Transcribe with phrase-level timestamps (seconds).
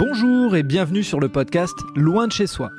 [0.00, 2.70] Bonjour et bienvenue sur le podcast Loin de chez soi.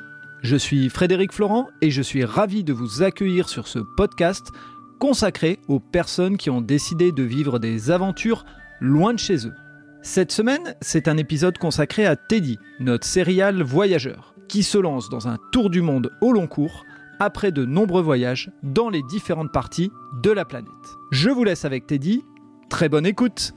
[0.41, 4.51] Je suis Frédéric Florent et je suis ravi de vous accueillir sur ce podcast
[4.99, 8.43] consacré aux personnes qui ont décidé de vivre des aventures
[8.79, 9.53] loin de chez eux.
[10.01, 15.27] Cette semaine, c'est un épisode consacré à Teddy, notre serial voyageur, qui se lance dans
[15.27, 16.85] un tour du monde au long cours
[17.19, 19.91] après de nombreux voyages dans les différentes parties
[20.23, 20.71] de la planète.
[21.11, 22.23] Je vous laisse avec Teddy.
[22.71, 23.53] Très bonne écoute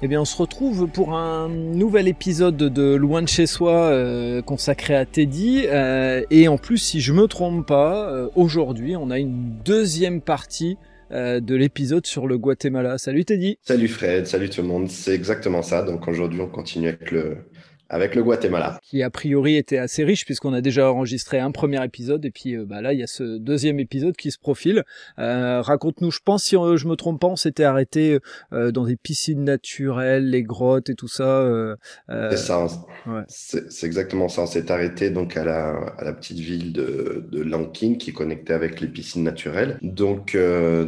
[0.00, 4.42] eh bien, on se retrouve pour un nouvel épisode de Loin de chez soi euh,
[4.42, 5.64] consacré à Teddy.
[5.66, 10.20] Euh, et en plus, si je me trompe pas, euh, aujourd'hui, on a une deuxième
[10.20, 10.76] partie
[11.10, 12.98] de l'épisode sur le Guatemala.
[12.98, 13.58] Salut Teddy.
[13.62, 14.90] Salut Fred, salut tout le monde.
[14.90, 15.82] C'est exactement ça.
[15.82, 17.38] Donc aujourd'hui, on continue avec le,
[17.88, 18.78] avec le Guatemala.
[18.82, 22.56] Qui a priori était assez riche puisqu'on a déjà enregistré un premier épisode et puis
[22.56, 24.84] euh, bah, là il y a ce deuxième épisode qui se profile.
[25.18, 28.18] Euh, Raconte-nous, je pense si euh, je me trompe pas, on s'était arrêté
[28.52, 31.40] euh, dans des piscines naturelles, les grottes et tout ça.
[31.40, 31.76] Euh,
[32.08, 32.66] c'est ça,
[33.06, 33.22] ouais.
[33.28, 34.42] c'est exactement ça.
[34.42, 38.12] On s'est arrêté donc à la, à la petite ville de, de Lankin qui est
[38.14, 39.78] connectée avec les piscines naturelles.
[39.82, 40.36] Donc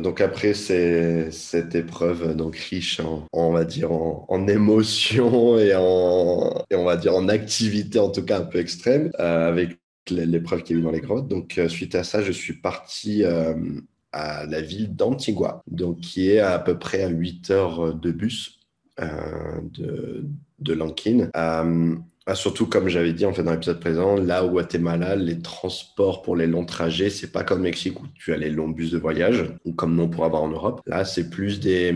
[0.02, 5.74] donc après c'est cette épreuve donc riche en on va dire en, en émotion et
[5.74, 9.78] en et on va dire en activité en tout cas un peu extrême euh, avec
[10.10, 11.28] l'épreuve qu'il y a eu dans les grottes.
[11.28, 13.54] Donc euh, suite à ça, je suis parti euh,
[14.12, 18.58] à la ville d'Antigua, donc qui est à, peu près à 8 heures de bus
[18.98, 20.26] de,
[20.58, 21.30] de Lankin.
[22.26, 26.22] Ah, surtout, comme j'avais dit en fait dans l'épisode présent, là au Guatemala, les transports
[26.22, 28.98] pour les longs trajets, c'est pas comme Mexique où tu as les longs bus de
[28.98, 30.80] voyage, ou comme non pour avoir en Europe.
[30.86, 31.92] Là, c'est plus des,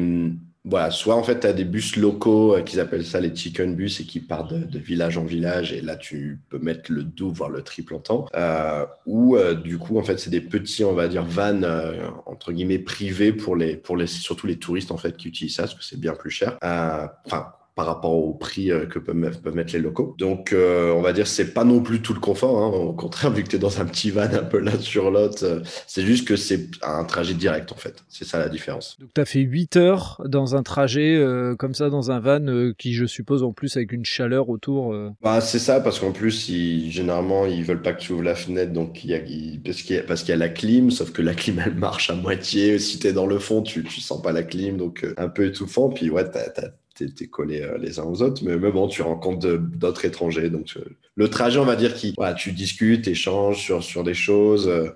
[0.67, 3.75] voilà, soit en fait, tu as des bus locaux euh, qu'ils appellent ça les chicken
[3.75, 7.37] bus et qui partent de, village en village et là, tu peux mettre le double,
[7.37, 8.27] voire le triple en temps.
[8.35, 12.09] Euh, ou euh, du coup, en fait, c'est des petits, on va dire, vannes, euh,
[12.25, 15.65] entre guillemets, privés pour les, pour les, surtout les touristes, en fait, qui utilisent ça
[15.65, 16.57] parce que c'est bien plus cher.
[16.63, 20.15] Enfin, par rapport au prix euh, que peuvent mettre les locaux.
[20.19, 22.63] Donc, euh, on va dire, c'est pas non plus tout le confort.
[22.63, 22.69] Hein.
[22.69, 25.45] Au contraire, vu que tu es dans un petit van un peu là sur l'autre,
[25.45, 28.05] euh, c'est juste que c'est un trajet direct, en fait.
[28.09, 28.97] C'est ça la différence.
[29.01, 31.21] Donc, tu as fait 8 heures dans un trajet
[31.59, 34.95] comme ça, dans un van, qui, je suppose, en plus, avec une chaleur autour.
[35.23, 38.35] Bah, c'est ça, parce qu'en plus, ils, généralement, ils veulent pas que tu ouvres la
[38.35, 39.19] fenêtre, donc il y a,
[39.65, 42.15] parce qu'il y, qu'il y a la clim, sauf que la clim, elle marche à
[42.15, 42.79] moitié.
[42.79, 45.47] Si tu es dans le fond, tu, tu sens pas la clim, donc un peu
[45.47, 45.89] étouffant.
[45.89, 49.59] Puis, ouais, tu as t'es collé euh, les uns aux autres, mais, bon, tu rencontres
[49.59, 50.51] d'autres étrangers.
[50.51, 50.85] Donc, euh,
[51.17, 54.69] le trajet, on va dire, qui, tu discutes, échanges sur, sur des choses.
[54.69, 54.91] Euh,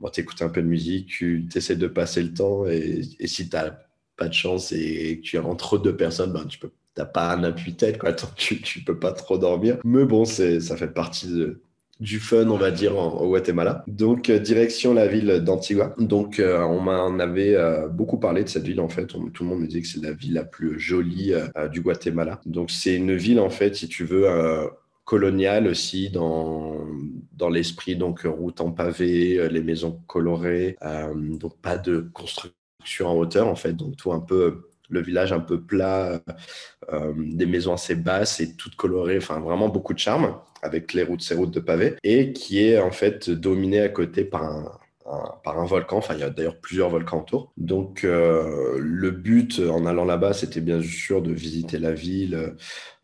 [0.00, 2.66] bon, tu un peu de musique, tu essaies de passer le temps.
[2.66, 3.76] Et, si tu n'as
[4.16, 7.34] pas de chance et que tu es entre deux personnes, ben, tu peux t'as pas
[7.34, 8.12] un appui-tête, quoi.
[8.36, 9.78] Tu, tu peux pas trop dormir.
[9.84, 11.60] Mais bon, ça fait partie de,
[12.04, 13.82] du fun, on va dire, au Guatemala.
[13.88, 15.94] Donc, euh, direction la ville d'Antigua.
[15.98, 19.06] Donc, euh, on m'en avait euh, beaucoup parlé de cette ville, en fait.
[19.06, 21.32] tout le monde me disait que c'est la ville la plus jolie
[21.72, 22.40] du Guatemala.
[22.44, 24.26] Donc, c'est une ville, en fait, si tu veux,
[25.04, 26.86] coloniale aussi dans,
[27.32, 27.96] dans l'esprit.
[27.96, 30.76] Donc, route en pavé, les maisons colorées.
[31.14, 33.72] donc, pas de construction en hauteur, en fait.
[33.72, 36.20] Donc, tout un peu le village un peu plat,
[37.16, 41.22] des maisons assez basses et toutes colorées, enfin vraiment beaucoup de charme avec les routes,
[41.22, 44.78] ces routes de pavés, et qui est en fait dominé à côté par un,
[45.42, 45.98] par un volcan.
[45.98, 47.52] Enfin, il y a d'ailleurs plusieurs volcans autour.
[47.56, 52.56] Donc, euh, le but en allant là-bas, c'était bien sûr de visiter la ville,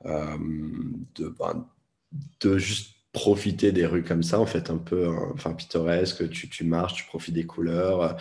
[0.06, 0.36] euh,
[1.16, 1.66] de, ben,
[2.40, 6.30] de juste profiter des rues comme ça, en fait, un peu enfin, pittoresque.
[6.30, 8.16] Tu, tu marches, tu profites des couleurs,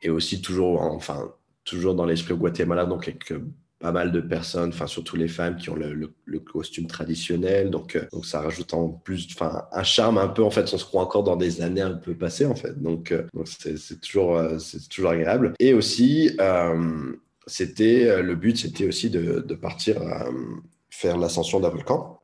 [0.00, 1.32] et aussi toujours, enfin,
[1.68, 3.32] toujours dans l'esprit au Guatemala, donc avec
[3.78, 8.06] pas mal de personnes, enfin surtout les femmes qui ont le, costume traditionnel, donc, euh,
[8.12, 11.02] donc ça rajoute en plus, enfin un charme un peu en fait, on se croit
[11.02, 14.88] encore dans des années un peu passées en fait, donc euh, c'est toujours euh, c'est
[14.88, 15.54] toujours agréable.
[15.60, 16.36] Et aussi
[17.46, 20.02] c'était le but, c'était aussi de partir
[21.00, 22.18] faire l'ascension d'un volcan.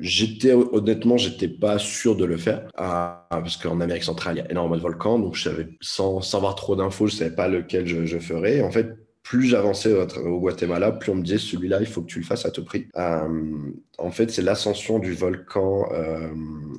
[0.00, 4.50] j'étais honnêtement, j'étais pas sûr de le faire parce qu'en Amérique centrale il y a
[4.50, 7.86] énormément de volcans, donc je savais sans, sans avoir trop d'infos, je savais pas lequel
[7.86, 8.62] je, je ferais.
[8.62, 12.20] En fait plus j'avançais au Guatemala, plus on me disait celui-là, il faut que tu
[12.20, 12.86] le fasses à tout prix.
[12.96, 16.28] Euh, en fait, c'est l'ascension du volcan, euh,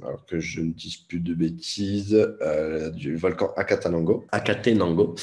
[0.01, 5.15] alors que je ne dise plus de bêtises, euh, du volcan Acatenango, Acatenango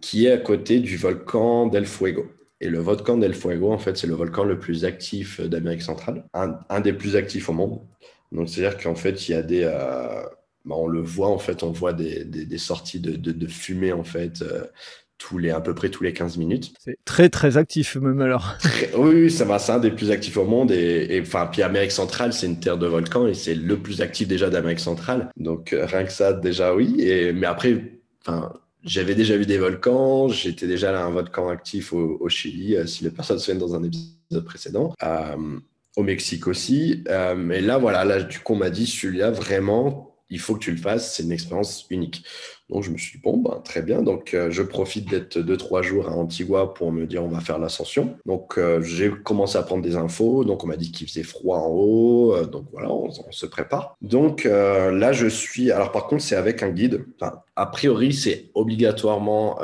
[0.00, 2.26] qui est à côté du volcan Del Fuego.
[2.60, 6.24] Et le volcan Del Fuego, en fait, c'est le volcan le plus actif d'Amérique centrale,
[6.34, 7.80] un, des plus actifs au monde.
[8.32, 9.62] Donc, c'est-à-dire qu'en fait, il y a des.
[10.66, 13.92] Bah, on le voit, en fait, on voit des, des, sorties de, de, de, fumée,
[13.92, 14.44] en fait,
[15.20, 16.72] tous les, à peu près tous les 15 minutes.
[16.80, 18.56] C'est très, très actif, même alors.
[18.96, 20.72] oui, ça va, c'est un des plus actifs au monde.
[20.72, 24.26] Et, enfin, puis Amérique centrale, c'est une terre de volcans et c'est le plus actif
[24.26, 25.28] déjà d'Amérique centrale.
[25.36, 26.96] Donc, euh, rien que ça, déjà, oui.
[26.98, 28.52] Et, mais après, enfin,
[28.84, 30.28] j'avais déjà vu des volcans.
[30.28, 33.74] J'étais déjà là un volcan actif au, Chili, euh, si les personnes se souviennent dans
[33.74, 34.94] un épisode précédent.
[35.02, 35.58] Euh,
[35.96, 37.04] au Mexique aussi.
[37.08, 40.60] Euh, et là, voilà, là, du coup, on m'a dit, celui-là, vraiment, il faut que
[40.60, 42.24] tu le fasses, c'est une expérience unique.
[42.70, 44.02] Donc, je me suis dit, bon, ben, très bien.
[44.02, 47.40] Donc, euh, je profite d'être deux, trois jours à Antigua pour me dire, on va
[47.40, 48.16] faire l'ascension.
[48.26, 50.44] Donc, euh, j'ai commencé à prendre des infos.
[50.44, 52.34] Donc, on m'a dit qu'il faisait froid en haut.
[52.34, 53.96] Euh, donc, voilà, on, se prépare.
[54.02, 55.70] Donc, là, je suis.
[55.70, 57.04] Alors, par contre, c'est avec un guide.
[57.20, 59.58] Enfin, a priori, c'est obligatoirement,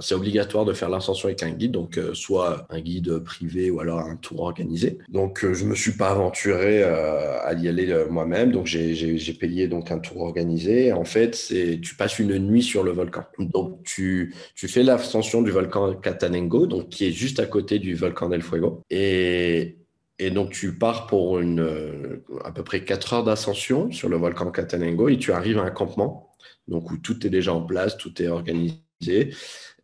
[0.00, 1.72] c'est obligatoire de faire l'ascension avec un guide.
[1.72, 4.98] Donc, soit un guide privé ou alors un tour organisé.
[5.08, 8.52] Donc, je me suis pas aventuré à y aller moi-même.
[8.52, 10.92] Donc, j'ai payé donc un tour organisé.
[10.92, 13.24] En fait, c'est tu passes une nuit sur le volcan.
[13.38, 17.94] Donc, tu, tu fais l'ascension du volcan Catanengo, donc, qui est juste à côté du
[17.94, 18.82] volcan del Fuego.
[18.90, 19.78] Et,
[20.18, 24.16] et donc, tu pars pour une, euh, à peu près 4 heures d'ascension sur le
[24.16, 26.32] volcan Catanengo et tu arrives à un campement,
[26.66, 29.34] donc où tout est déjà en place, tout est organisé.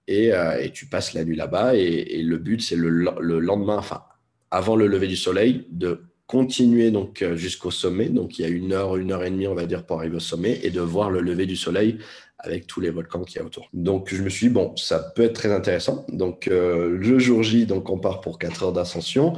[0.07, 1.77] Et, euh, et tu passes la nuit là-bas.
[1.77, 4.03] Et, et, le but, c'est le, le, lendemain, enfin,
[4.51, 8.09] avant le lever du soleil, de continuer donc euh, jusqu'au sommet.
[8.09, 10.17] Donc, il y a une heure, une heure et demie, on va dire, pour arriver
[10.17, 11.99] au sommet et de voir le lever du soleil
[12.45, 13.69] avec tous les volcans qu'il y a autour.
[13.73, 16.05] Donc je me suis dit, bon, ça peut être très intéressant.
[16.09, 19.35] Donc euh, le jour J, donc on part pour 4 heures d'ascension,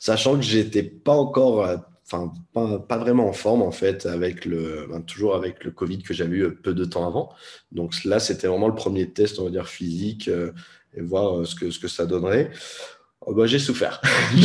[0.00, 1.76] sachant que j'étais pas encore, euh,
[2.06, 6.14] enfin pas, vraiment en forme en fait, avec le, ben, toujours avec le Covid que
[6.14, 7.30] j'avais eu peu de temps avant.
[7.72, 10.28] Donc là, c'était vraiment le premier test, on va dire, physique.
[10.28, 10.52] Euh,
[10.96, 12.50] et voir ce que, ce que ça donnerait.
[13.30, 14.00] Oh bah, j'ai souffert.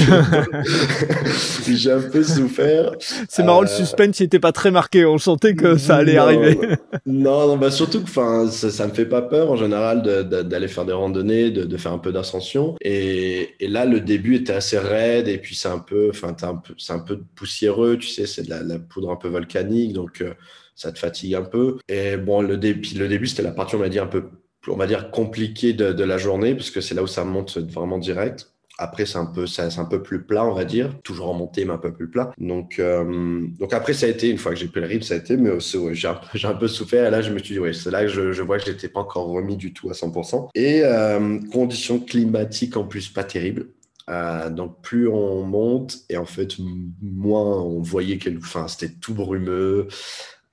[1.65, 2.91] j'ai un peu souffert.
[3.29, 5.05] C'est marrant, le euh, suspense n'était pas très marqué.
[5.05, 6.57] On sentait que ça allait arriver.
[7.05, 10.83] non, non, bah surtout que ça, ça me fait pas peur en général d'aller faire
[10.83, 12.75] des randonnées, de, faire un peu d'ascension.
[12.81, 16.35] Et, et, là, le début était assez raide et puis c'est un peu, enfin,
[16.77, 20.33] c'est un peu poussiéreux, tu sais, c'est de la, poudre un peu volcanique, donc euh,
[20.75, 21.77] ça te fatigue un peu.
[21.87, 24.25] Et bon, le, début, le début, c'était la partie, on va dire, un peu
[24.67, 27.57] on va dire compliquée de, de la journée, parce que c'est là où ça monte
[27.57, 28.52] vraiment direct.
[28.79, 31.63] Après, c'est un peu, c'est un peu plus plat, on va dire, toujours en montée,
[31.63, 32.31] mais un peu plus plat.
[32.39, 35.13] Donc, euh, donc après, ça a été une fois que j'ai pris le rythme, ça
[35.13, 35.51] a été, mais
[35.93, 37.05] j'ai un, peu souffert.
[37.05, 39.01] Et là, je me suis dit, ouais, c'est là que je, vois que j'étais pas
[39.01, 40.49] encore remis du tout à 100%.
[40.55, 43.67] Et euh, conditions climatiques en plus pas terribles.
[44.09, 46.57] Euh, donc plus on monte et en fait
[47.01, 49.87] moins on voyait quelque, enfin c'était tout brumeux.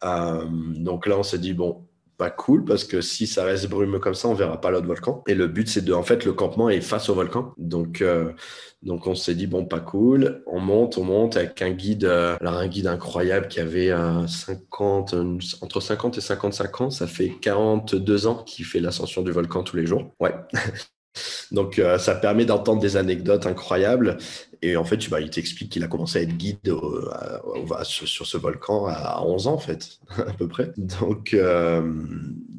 [0.02, 1.84] donc là, on s'est dit bon,
[2.20, 5.24] pas cool parce que si ça reste brumeux comme ça, on verra pas l'autre volcan.
[5.26, 7.54] Et le but, c'est de, en fait, le campement est face au volcan.
[7.56, 8.30] Donc, euh,
[8.82, 10.42] donc on s'est dit, bon, pas cool.
[10.46, 13.90] On monte, on monte avec un guide, euh, alors un guide incroyable qui avait
[14.26, 16.90] 50, euh, entre 50 et 55 ans.
[16.90, 20.14] Ça fait 42 ans qu'il fait l'ascension du volcan tous les jours.
[20.20, 20.34] Ouais.
[21.52, 24.18] Donc, ça permet d'entendre des anecdotes incroyables.
[24.62, 26.58] Et en fait, bah, il t'explique qu'il a commencé à être guide
[27.84, 30.72] sur, ce volcan à 11 ans, en fait, à peu près.
[30.76, 31.80] Donc, euh,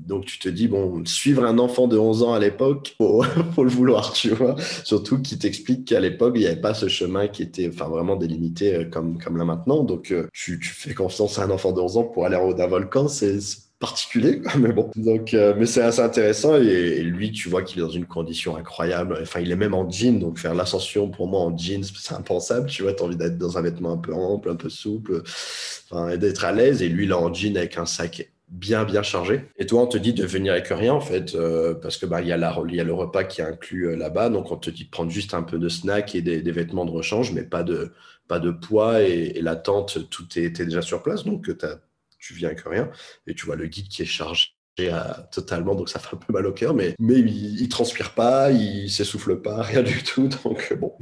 [0.07, 3.63] donc tu te dis, bon, suivre un enfant de 11 ans à l'époque, faut, faut
[3.63, 4.55] le vouloir, tu vois.
[4.83, 8.15] Surtout qu'il t'explique qu'à l'époque, il n'y avait pas ce chemin qui était enfin, vraiment
[8.15, 9.83] délimité euh, comme, comme là maintenant.
[9.83, 12.47] Donc, euh, tu, tu, fais confiance à un enfant de 11 ans pour aller en
[12.47, 13.37] haut d'un volcan, c'est
[13.81, 14.89] particulier, mais bon.
[14.95, 16.55] Donc, euh, mais c'est assez intéressant.
[16.55, 19.17] Et, lui, tu vois qu'il est dans une condition incroyable.
[19.21, 22.69] Enfin, il est même en jean, donc faire l'ascension pour moi en jeans, c'est impensable.
[22.69, 25.23] Tu vois, tu as envie d'être dans un vêtement un peu ample, un peu souple,
[25.91, 26.81] enfin, et d'être à l'aise.
[26.81, 29.45] Et lui, est en jean avec un sac bien bien chargé.
[29.57, 32.21] Et toi, on te dit de venir avec rien en fait, euh, parce que bah
[32.21, 34.69] il y a y a le repas qui est inclus euh, là-bas, donc on te
[34.69, 37.63] dit de prendre juste un peu de snack et des, vêtements de rechange, mais pas
[37.63, 37.93] de
[38.27, 41.79] pas de poids et, la tente, tout était déjà sur place, donc tu as
[42.21, 42.89] tu viens avec rien,
[43.27, 44.49] et tu vois le guide qui est chargé
[45.31, 48.89] totalement, donc ça fait un peu mal au cœur, mais, il, il transpire pas, il
[48.89, 50.97] s'essouffle pas, rien du tout, donc bon.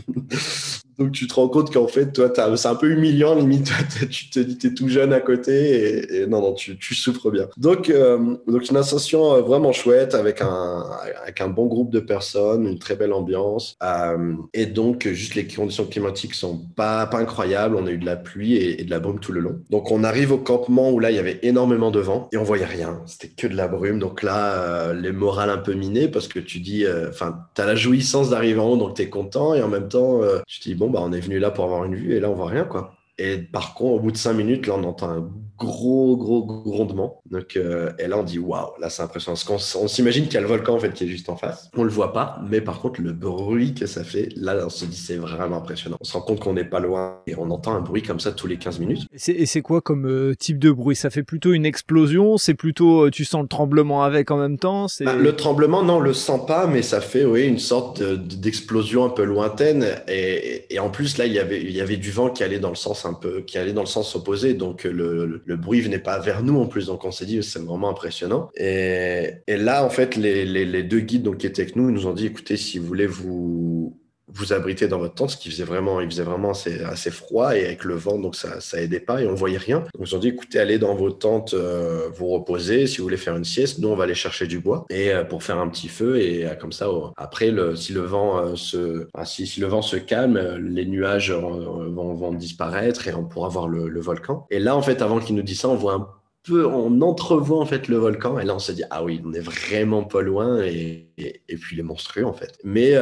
[0.99, 3.71] Donc tu te rends compte qu'en fait, toi, c'est un peu humiliant, limite,
[4.09, 7.31] tu te dis, tu es tout jeune à côté, et, non, non, tu, tu, souffres
[7.31, 7.47] bien.
[7.55, 10.85] Donc, euh, donc une ascension euh, vraiment chouette, avec un,
[11.23, 15.47] avec un bon groupe de personnes, une très belle ambiance, euh, et donc juste les
[15.47, 18.99] conditions climatiques sont pas, pas incroyables, on a eu de la pluie et, de la
[18.99, 19.61] brume tout le long.
[19.69, 22.43] Donc on arrive au campement où là, il y avait énormément de vent, et on
[22.43, 26.27] voyait rien, c'était que de la brume, donc là, les morales un peu minées, parce
[26.27, 29.53] que tu dis, enfin, tu as la jouissance d'arriver en haut, donc tu es content,
[29.53, 31.85] et en même temps, tu te dis, bon, bah, on est venu là pour avoir
[31.85, 32.93] une vue et là, on voit rien, quoi.
[33.17, 37.21] Et par contre, au bout de cinq minutes, là, on entend un gros, gros grondement.
[37.29, 39.35] Donc, euh, et là, on dit waouh, là, c'est impressionnant.
[39.35, 41.35] Parce qu'on on s'imagine qu'il y a le volcan en fait qui est juste en
[41.35, 41.69] face.
[41.75, 44.85] On le voit pas, mais par contre, le bruit que ça fait, là, on se
[44.85, 45.97] dit c'est vraiment impressionnant.
[45.99, 48.31] On se rend compte qu'on n'est pas loin et on entend un bruit comme ça
[48.31, 49.07] tous les 15 minutes.
[49.27, 50.95] Et c'est quoi comme euh, type de bruit?
[50.95, 52.37] Ça fait plutôt une explosion?
[52.37, 54.87] C'est plutôt euh, tu sens le tremblement avec en même temps?
[55.01, 59.05] Bah, Le tremblement, non, on le sent pas, mais ça fait oui une sorte d'explosion
[59.05, 59.85] un peu lointaine.
[60.07, 62.59] Et, et, en plus, là, il y avait il y avait du vent qui allait
[62.59, 65.81] dans le sens un peu qui allait dans le sens opposé, donc le le bruit
[65.81, 68.49] venait pas vers nous en plus, donc on s'est dit c'est vraiment impressionnant.
[68.55, 72.13] Et, là, en fait, les, deux guides donc, qui étaient avec nous, ils nous ont
[72.13, 73.98] dit écoutez, si vous voulez vous
[74.33, 77.55] vous abriter dans votre tente, ce qui faisait vraiment, il faisait vraiment assez, assez froid
[77.55, 79.79] et avec le vent, donc ça, ça aidait pas et on voyait rien.
[79.95, 82.87] Donc ils ont dit, écoutez, allez dans vos tentes, euh, vous reposer.
[82.87, 85.23] Si vous voulez faire une sieste, nous on va aller chercher du bois et euh,
[85.23, 89.07] pour faire un petit feu et euh, comme ça, après, le, si le vent se,
[89.23, 93.67] si, si, le vent se calme, les nuages vont, vont, disparaître et on pourra voir
[93.67, 94.45] le, le volcan.
[94.49, 96.07] Et là, en fait, avant qu'il nous dise ça, on voit un
[96.43, 99.33] peu, on entrevoit en fait le volcan et là on se dit ah oui on
[99.33, 102.95] est vraiment pas loin et, et, puis il est monstrueux en fait mais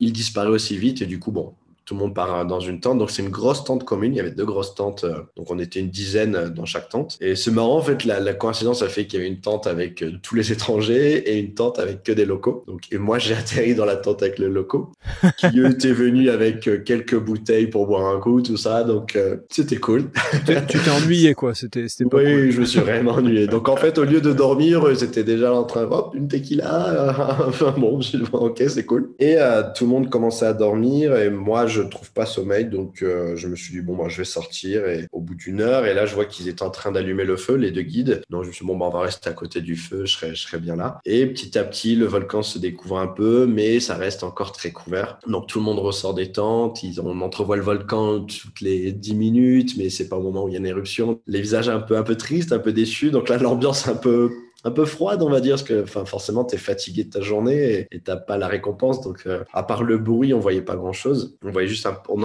[0.00, 1.54] il disparaît aussi vite et du coup, bon,
[1.86, 2.98] tout le monde part dans une tente.
[2.98, 4.12] Donc, c'est une grosse tente commune.
[4.12, 5.04] Il y avait deux grosses tentes.
[5.04, 7.16] Euh, donc, on était une dizaine euh, dans chaque tente.
[7.20, 10.02] Et c'est marrant, en fait, la, coïncidence a fait qu'il y avait une tente avec
[10.02, 12.64] euh, tous les étrangers et une tente avec que des locaux.
[12.66, 14.90] Donc, et moi, j'ai atterri dans la tente avec les locaux
[15.36, 18.82] qui, eux, étaient venus avec quelques bouteilles pour boire un coup, tout ça.
[18.82, 19.16] Donc,
[19.48, 20.10] c'était cool.
[20.44, 21.54] tu t'es ennuyé, quoi.
[21.54, 23.46] C'était, pas Oui, je me suis vraiment ennuyé.
[23.46, 27.38] Donc, en fait, au lieu de dormir, c'était déjà en train, hop, une tequila.
[27.46, 29.10] enfin, bon, je ok, c'est cool.
[29.20, 29.36] Et
[29.76, 31.16] tout le monde commençait à dormir.
[31.16, 34.08] Et moi, je je trouve pas sommeil, donc euh, je me suis dit bon bah
[34.08, 36.70] je vais sortir et au bout d'une heure et là je vois qu'ils étaient en
[36.70, 38.22] train d'allumer le feu, les deux guides.
[38.30, 40.34] Donc je me suis dit bon bah on va rester à côté du feu, je
[40.34, 41.00] serai, bien là.
[41.04, 44.72] Et petit à petit le volcan se découvre un peu, mais ça reste encore très
[44.72, 45.18] couvert.
[45.26, 49.14] Donc tout le monde ressort des tentes, ils, on entrevoit le volcan toutes les 10
[49.14, 51.20] minutes, mais c'est pas au moment où il y a une éruption.
[51.26, 54.30] Les visages un peu un peu tristes, un peu déçus, donc là l'ambiance un peu
[54.66, 57.20] un peu froide, on va dire, parce que enfin, forcément, tu es fatigué de ta
[57.20, 59.00] journée et tu pas la récompense.
[59.00, 61.38] Donc, euh, à part le bruit, on voyait pas grand-chose.
[61.44, 62.24] On voyait juste, un, on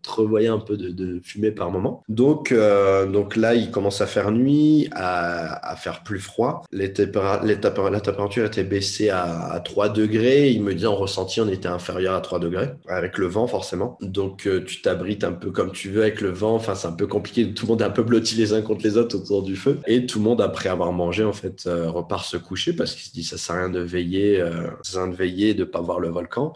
[0.00, 2.02] entrevoyait un peu de, fumée par moment.
[2.08, 6.64] Donc, euh, donc là, il commence à faire nuit, à, faire plus froid.
[6.72, 10.50] Les la température était baissée à, 3 degrés.
[10.50, 13.98] Il me dit en ressenti, on était inférieur à 3 degrés, avec le vent forcément.
[14.00, 16.54] Donc, euh, tu t'abrites un peu comme tu veux avec le vent.
[16.54, 17.52] Enfin, c'est un peu compliqué.
[17.52, 19.78] Tout le monde est un peu blotti les uns contre les autres autour du feu.
[19.86, 23.04] Et tout le monde, après avoir mangé, en fait, euh, repart se coucher parce qu'il
[23.04, 24.50] se dit ça sert à rien de veiller, à
[24.94, 26.52] rien de veiller de pas voir le volcan.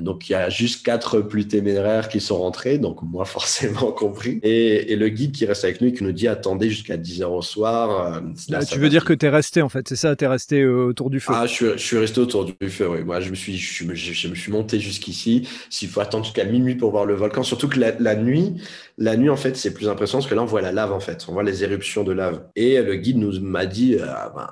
[0.00, 4.40] Donc il y a juste quatre plus téméraires qui sont rentrés, donc moi forcément compris.
[4.42, 7.42] Et, le guide qui reste avec nous qui nous dit attendez jusqu'à 10 heures au
[7.42, 8.22] soir.
[8.48, 10.66] Là, tu veux dire que tu es resté en fait, c'est ça, tu es resté
[10.66, 11.32] autour du feu.
[11.34, 13.02] Ah, je suis, je suis, resté autour du feu, oui.
[13.02, 15.48] Moi, je me suis, je, je, me suis monté jusqu'ici.
[15.70, 18.54] S'il faut attendre jusqu'à minuit pour voir le volcan, surtout que la, la nuit,
[19.00, 21.00] la nuit en fait, c'est plus impressionnant parce que là, on voit la lave en
[21.00, 22.44] fait, on voit les éruptions de lave.
[22.54, 23.96] Et le guide nous m'a dit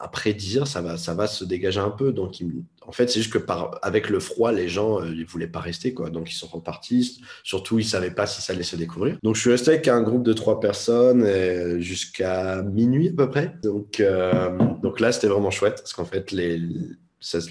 [0.00, 2.12] après 10 heures, ça va, ça va se dégager un peu.
[2.12, 2.42] Donc,
[2.88, 3.52] en fait, c'est juste que
[3.82, 6.08] avec le froid, les gens, euh, ils voulaient pas rester, quoi.
[6.08, 7.20] Donc, ils sont repartis.
[7.44, 9.18] Surtout, ils savaient pas si ça allait se découvrir.
[9.22, 13.28] Donc, je suis resté avec un groupe de trois personnes euh, jusqu'à minuit à peu
[13.28, 13.54] près.
[13.62, 16.62] Donc, euh, donc là, c'était vraiment chouette parce qu'en fait, les,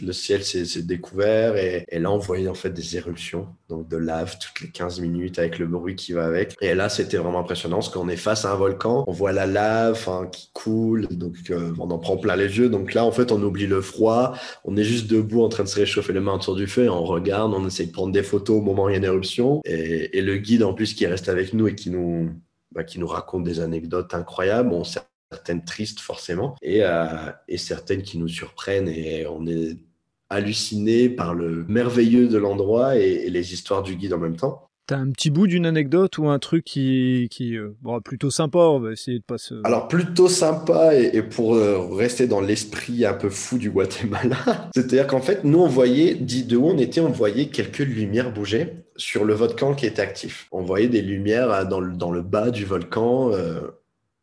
[0.02, 4.38] le ciel s'est découvert et, là on voyait en fait des éruptions donc de lave
[4.40, 6.56] toutes les 15 minutes avec le bruit qui va avec.
[6.62, 9.46] Et là c'était vraiment impressionnant parce qu'on est face à un volcan on voit la
[9.46, 12.70] lave qui coule donc euh, on en prend plein les yeux.
[12.70, 15.70] Donc là en fait on oublie le froid on est juste debout en train de
[15.70, 18.24] se réchauffer les mains autour du feu et on regarde on essaie de prendre des
[18.24, 19.62] photos au moment où il y a une éruption.
[19.66, 22.30] Et, le guide en plus qui reste avec nous et qui nous
[22.72, 24.84] bah, raconte des anecdotes incroyables on
[25.32, 29.78] certaines tristes forcément, et, euh, et certaines qui nous surprennent et on est
[30.30, 34.64] halluciné par le merveilleux de l'endroit et, les histoires du guide en même temps.
[34.88, 38.60] T'as un petit bout d'une anecdote ou un truc qui, qui euh, bon, plutôt sympa,
[38.60, 39.56] on va essayer de pas se...
[39.66, 45.08] Alors plutôt sympa et, pour euh, rester dans l'esprit un peu fou du Guatemala, c'est-à-dire
[45.08, 48.86] qu'en fait nous on voyait, dit de où on était, on voyait quelques lumières bouger
[48.96, 50.48] sur le volcan qui était actif.
[50.54, 53.32] On voyait des lumières dans le, dans le bas du volcan.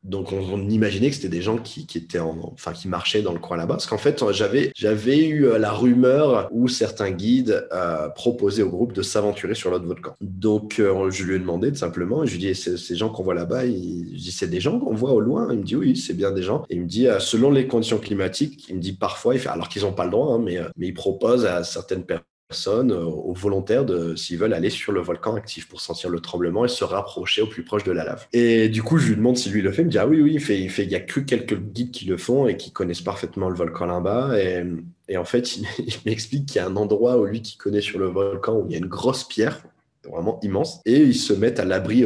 [0.05, 3.57] Donc on, imaginait que c'était des gens qui, étaient enfin qui marchaient dans le coin
[3.57, 8.63] là-bas, parce qu'en fait j'avais j'avais eu euh, la rumeur où certains guides euh, proposaient
[8.63, 10.15] au groupe de s'aventurer sur l'autre volcan.
[10.21, 13.23] Donc euh, je lui ai demandé tout simplement, je lui ai dit ces gens qu'on
[13.23, 15.49] voit là-bas, je dis c'est des gens qu'on voit au loin.
[15.51, 16.65] Il me dit oui c'est bien des gens.
[16.69, 19.83] Il me dit selon les conditions climatiques, il me dit parfois, il fait, alors qu'ils
[19.83, 23.33] n'ont pas le droit, hein, mais mais il propose à certaines personnes personnes, euh, aux
[23.33, 26.85] volontaires, de, s'ils veulent aller sur le volcan actif pour sentir le tremblement et se
[26.85, 28.29] rapprocher au plus proche de la lave.
[28.33, 29.83] Et du coup, je lui demande si lui le fait.
[29.83, 31.59] Il me dit ah oui, oui, il fait, il fait, il y a que quelques
[31.59, 34.39] guides qui le font et qui connaissent parfaitement le volcan là-bas.
[34.41, 34.65] Et,
[35.09, 35.67] et, en fait, il,
[36.07, 38.73] m'explique qu'il y a un endroit où lui qui connaît sur le volcan où il
[38.73, 39.65] y a une grosse pierre,
[40.09, 42.05] vraiment immense, et ils se mettent à l'abri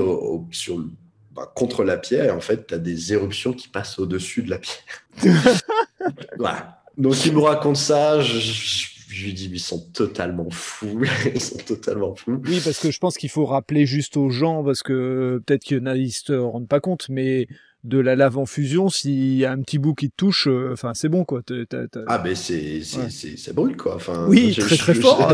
[0.50, 0.83] sur
[1.33, 2.25] bah, contre la pierre.
[2.25, 5.61] Et en fait, tu as des éruptions qui passent au-dessus de la pierre.
[6.38, 6.81] voilà.
[6.97, 8.23] Donc, il me raconte ça.
[8.23, 11.02] je je lui dis, ils sont totalement fous.
[11.34, 12.40] ils sont totalement fous.
[12.44, 15.78] Oui, parce que je pense qu'il faut rappeler juste aux gens, parce que peut-être qu'il
[15.78, 17.48] y en a, ils se rendent pas compte, mais
[17.84, 20.72] de la lave en fusion, s'il y a un petit bout qui te touche, euh,
[20.72, 21.42] enfin c'est bon quoi.
[22.08, 23.94] Ah ben c'est ça brûle quoi.
[23.94, 25.32] Enfin oui très très fort.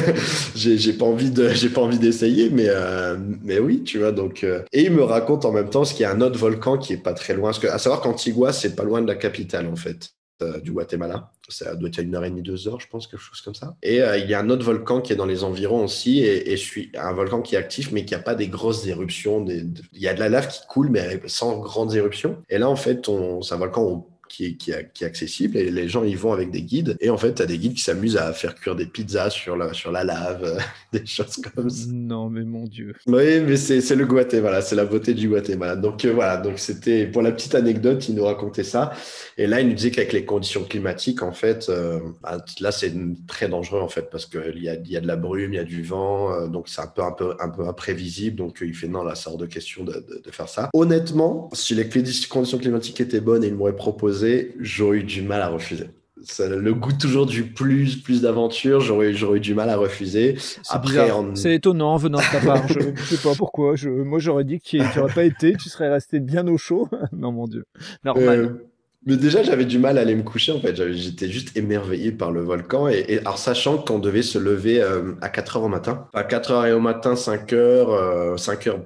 [0.56, 4.42] j'ai pas envie de j'ai pas envie d'essayer mais euh, mais oui tu vois donc
[4.42, 6.76] euh, et il me raconte en même temps ce qu'il y a un autre volcan
[6.76, 9.14] qui est pas très loin parce que à savoir qu'Antigua c'est pas loin de la
[9.14, 10.15] capitale en fait.
[10.42, 11.30] Euh, du Guatemala.
[11.48, 13.54] Ça doit être à une heure et demie, deux heures, je pense, quelque chose comme
[13.54, 13.76] ça.
[13.82, 16.52] Et euh, il y a un autre volcan qui est dans les environs aussi, et,
[16.52, 19.44] et je suis un volcan qui est actif, mais qui n'a pas des grosses éruptions.
[19.46, 22.42] Il y a de la lave qui coule, mais sans grandes éruptions.
[22.48, 23.08] Et là, en fait,
[23.42, 26.60] c'est un volcan qui est, qui, est, accessible et les gens y vont avec des
[26.60, 26.96] guides.
[27.00, 29.56] Et en fait, tu as des guides qui s'amusent à faire cuire des pizzas sur
[29.56, 30.58] la, sur la lave,
[30.92, 31.86] des choses comme ça.
[31.90, 32.94] Non, mais mon Dieu.
[33.06, 35.76] Oui, mais c'est le Guatemala, c'est la beauté du Guatemala.
[35.76, 38.92] Donc euh, voilà, donc c'était pour la petite anecdote, il nous racontait ça.
[39.38, 42.92] Et là, il nous disait qu'avec les conditions climatiques, en fait, euh, bah, là, c'est
[43.26, 45.60] très dangereux en fait parce qu'il y a, y a de la brume, il y
[45.60, 48.36] a du vent, euh, donc c'est un peu, un, peu, un peu imprévisible.
[48.36, 50.68] Donc il fait non, là, ça hors de question de, de, de faire ça.
[50.74, 51.88] Honnêtement, si les
[52.28, 54.25] conditions climatiques étaient bonnes et il m'aurait proposé
[54.60, 55.90] j'aurais eu du mal à refuser.
[56.38, 60.36] le goût toujours du plus, plus d'aventure, j'aurais, j'aurais eu du mal à refuser.
[60.68, 62.68] Après, c'est étonnant venant de ta part.
[62.68, 63.76] je ne sais pas pourquoi.
[63.76, 66.88] Je, moi, j'aurais dit que tu n'aurais pas été, tu serais resté bien au chaud.
[67.12, 67.64] non, mon Dieu.
[68.04, 68.38] Normal.
[68.40, 68.66] Euh,
[69.06, 70.92] mais déjà, j'avais du mal à aller me coucher, en fait.
[70.92, 72.88] J'étais juste émerveillé par le volcan.
[72.88, 76.08] Et, alors, sachant qu'on devait se lever euh, à 4 heures au matin.
[76.12, 78.80] À 4 heures et au matin, 5 heures, 5 euh, heures,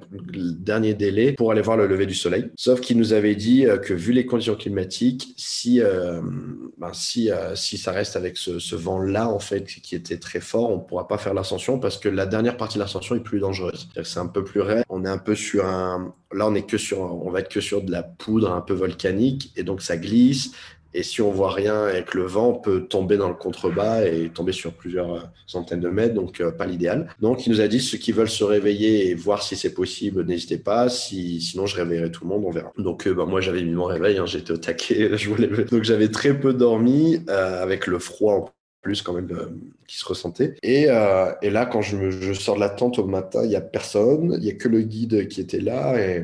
[0.59, 2.51] dernier délai, pour aller voir le lever du soleil.
[2.55, 5.81] Sauf qu'il nous avait dit euh, que vu les conditions climatiques, si,
[6.77, 10.69] ben, si, si ça reste avec ce, ce vent-là, en fait, qui était très fort,
[10.69, 13.39] on ne pourra pas faire l'ascension parce que la dernière partie de l'ascension est plus
[13.39, 13.89] dangereuse.
[14.03, 14.83] C'est un peu plus raide.
[14.89, 17.61] On est un peu sur un, là, on est que sur, on va être que
[17.61, 20.51] sur de la poudre un peu volcanique et donc ça glisse
[20.93, 24.29] et si on voit rien avec le vent, on peut tomber dans le contrebas et
[24.29, 27.07] tomber sur plusieurs euh, centaines de mètres, donc euh, pas l'idéal.
[27.21, 30.25] Donc il nous a dit ceux qui veulent se réveiller et voir si c'est possible,
[30.25, 30.89] n'hésitez pas.
[30.89, 32.73] Si, sinon je réveillerai tout le monde, on verra.
[32.77, 35.47] Donc euh, bah, moi j'avais mis mon réveil, hein, j'étais au taquet, je voulais.
[35.47, 38.49] Donc j'avais très peu dormi avec le froid en
[38.81, 39.29] plus quand même
[39.87, 40.55] qui se ressentait.
[40.63, 40.87] Et,
[41.41, 44.33] et là quand je, je, sors de la tente au matin, il n'y a personne,
[44.37, 46.23] il n'y a que le guide qui était là et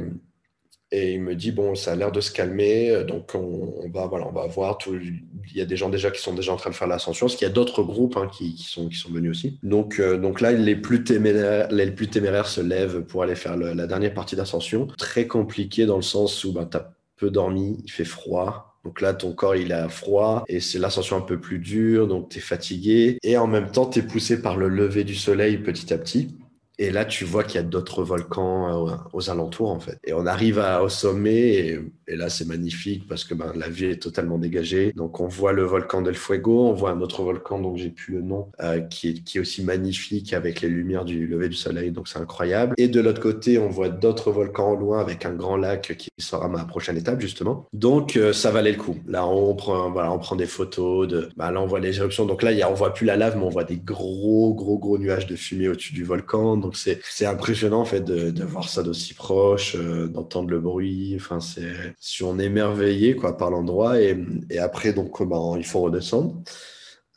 [0.92, 4.26] et il me dit bon, ça a l'air de se calmer, donc on, va voilà,
[4.26, 4.78] on va voir.
[4.90, 5.22] Il
[5.54, 7.46] y a des gens déjà qui sont déjà en train de faire l'ascension, parce qu'il
[7.46, 9.60] y a d'autres groupes hein, qui, qui, sont qui sont venus aussi.
[9.64, 13.58] Donc euh, donc là, les plus téméraires, les plus téméraires se lèvent pour aller faire
[13.58, 14.88] la dernière partie d'ascension.
[14.98, 19.02] Très compliqué dans le sens où ben, tu as peu dormi, il fait froid, donc
[19.02, 22.38] là, ton corps, il a froid et c'est l'ascension un peu plus dure, donc tu
[22.38, 23.18] es fatigué.
[23.22, 26.38] Et en même temps, tu es poussé par le lever du soleil petit à petit.
[26.80, 29.98] Et là, tu vois qu'il y a d'autres volcans euh, aux alentours, en fait.
[30.06, 34.02] Et on arrive au sommet, et, là, c'est magnifique parce que ben, la vue est
[34.02, 34.94] totalement dégagée.
[34.96, 38.16] Donc, on voit le volcan del Fuego, on voit un autre volcan dont j'ai plus
[38.16, 41.92] le nom, euh, qui, est, aussi magnifique avec les lumières du lever du soleil.
[41.92, 42.76] Donc, c'est incroyable.
[42.78, 46.10] Et de l'autre côté, on voit d'autres volcans au loin avec un grand lac qui
[46.20, 47.66] sera ma prochaine étape, justement.
[47.74, 48.98] Donc, euh, ça valait le coup.
[49.08, 51.08] Là, on prend, voilà, on prend des photos.
[51.08, 52.26] De, ben, là, on voit les éruptions.
[52.26, 54.78] Donc là, y a, on voit plus la lave, mais on voit des gros, gros,
[54.78, 56.58] gros nuages de fumée au-dessus du volcan.
[56.76, 61.14] C'est impressionnant en fait de, voir ça d'aussi proche, euh, d'entendre le bruit.
[61.16, 64.18] Enfin, c'est si on est émerveillé quoi par l'endroit et,
[64.60, 66.36] après donc ben, il faut redescendre.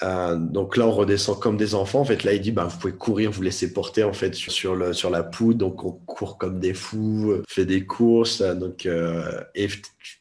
[0.03, 2.01] Euh, donc là, on redescend comme des enfants.
[2.01, 4.75] En fait, là, il dit, bah, vous pouvez courir, vous laisser porter en fait sur,
[4.75, 5.59] le, sur la poudre.
[5.59, 8.41] Donc, on court comme des fous, euh, fait des courses.
[8.41, 9.69] donc, euh, et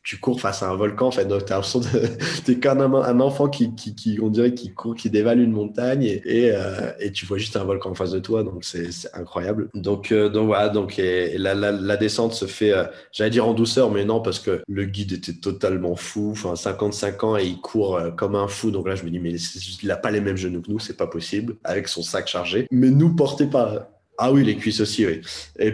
[0.04, 1.08] tu, cours face à un volcan.
[1.08, 4.54] En fait, donc t'as l'impression de, comme un, un, enfant qui, qui, qui, on dirait,
[4.54, 7.92] qui court, qui dévale une montagne et, et, euh, et, tu vois juste un volcan
[7.92, 8.44] en face de toi.
[8.44, 9.70] Donc, c'est incroyable.
[9.74, 10.70] Donc, euh, donc voilà.
[10.70, 12.74] Donc, et, la, la, la, descente se fait,
[13.12, 16.32] j'allais dire en douceur, mais non, parce que le guide était totalement fou.
[16.32, 18.72] Enfin, 55 ans et il court comme un fou.
[18.72, 20.98] Donc là, je me dis, mais il n'a pas les mêmes genoux que nous, c'est
[20.98, 22.68] pas possible, avec son sac chargé.
[22.72, 23.88] Mais nous, portés par.
[24.22, 25.22] Ah oui, les cuisses aussi, oui.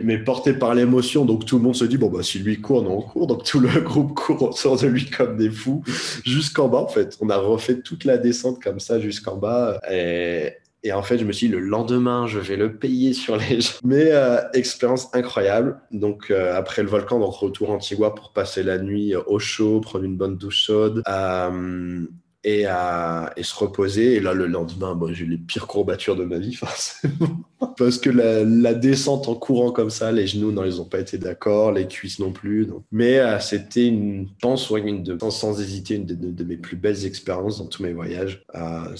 [0.03, 2.83] Mais portés par l'émotion, donc tout le monde se dit, bon, bah, si lui court,
[2.83, 3.25] nous on court.
[3.25, 5.83] Donc tout le groupe court autour de lui comme des fous,
[6.23, 7.17] jusqu'en bas, en fait.
[7.21, 9.81] On a refait toute la descente comme ça jusqu'en bas.
[9.91, 10.53] Et,
[10.83, 13.61] et en fait, je me suis dit, le lendemain, je vais le payer sur les
[13.61, 13.73] gens.
[13.83, 15.79] Mais euh, expérience incroyable.
[15.89, 20.05] Donc, euh, après le volcan, donc retour Antigua pour passer la nuit au chaud, prendre
[20.05, 21.01] une bonne douche chaude.
[21.07, 22.05] Euh,
[22.45, 24.13] et, à, et se reposer.
[24.13, 27.41] Et là, le lendemain, bon, j'ai eu les pires courbatures de ma vie, forcément.
[27.75, 30.99] Parce que la, la, descente en courant comme ça, les genoux, non, ils n'ont pas
[30.99, 32.67] été d'accord, les cuisses non plus.
[32.67, 32.83] Donc.
[32.91, 37.57] Mais euh, c'était une, pense, une de, sans, hésiter, une de, mes plus belles expériences
[37.57, 38.45] dans tous mes voyages.
[38.53, 38.95] Euh,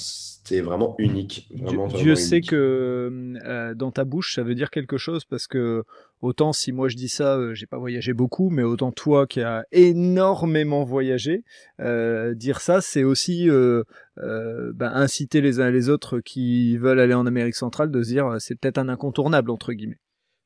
[0.46, 1.50] c'était vraiment unique.
[1.56, 5.84] Vraiment, Dieu, sait que euh, dans ta bouche, ça veut dire quelque chose parce que
[6.22, 9.42] autant si moi je dis ça, euh, j'ai pas voyagé beaucoup, mais autant toi qui
[9.42, 11.44] as énormément voyagé,
[11.80, 17.16] euh, dire ça, c'est aussi ben, inciter les uns et les autres qui veulent aller
[17.16, 20.00] en Amérique centrale de se dire c'est peut-être un incontournable entre guillemets.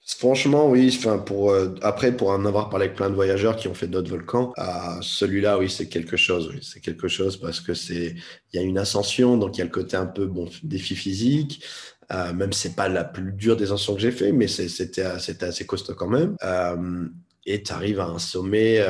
[0.05, 0.93] Franchement, oui.
[0.97, 3.87] Enfin, pour euh, après, pour en avoir parlé avec plein de voyageurs qui ont fait
[3.87, 4.63] d'autres volcans, euh,
[5.01, 6.51] celui-là, oui, c'est quelque chose.
[6.61, 8.15] C'est quelque chose parce que c'est,
[8.53, 10.95] il y a une ascension, donc il y a le côté un peu bon défi
[10.95, 11.63] physique.
[12.11, 15.65] Euh, même c'est pas la plus dure des ascensions que j'ai fait, mais c'était assez
[15.67, 16.35] costaud quand même.
[16.43, 17.07] Euh,
[17.45, 18.83] et tu arrives à un sommet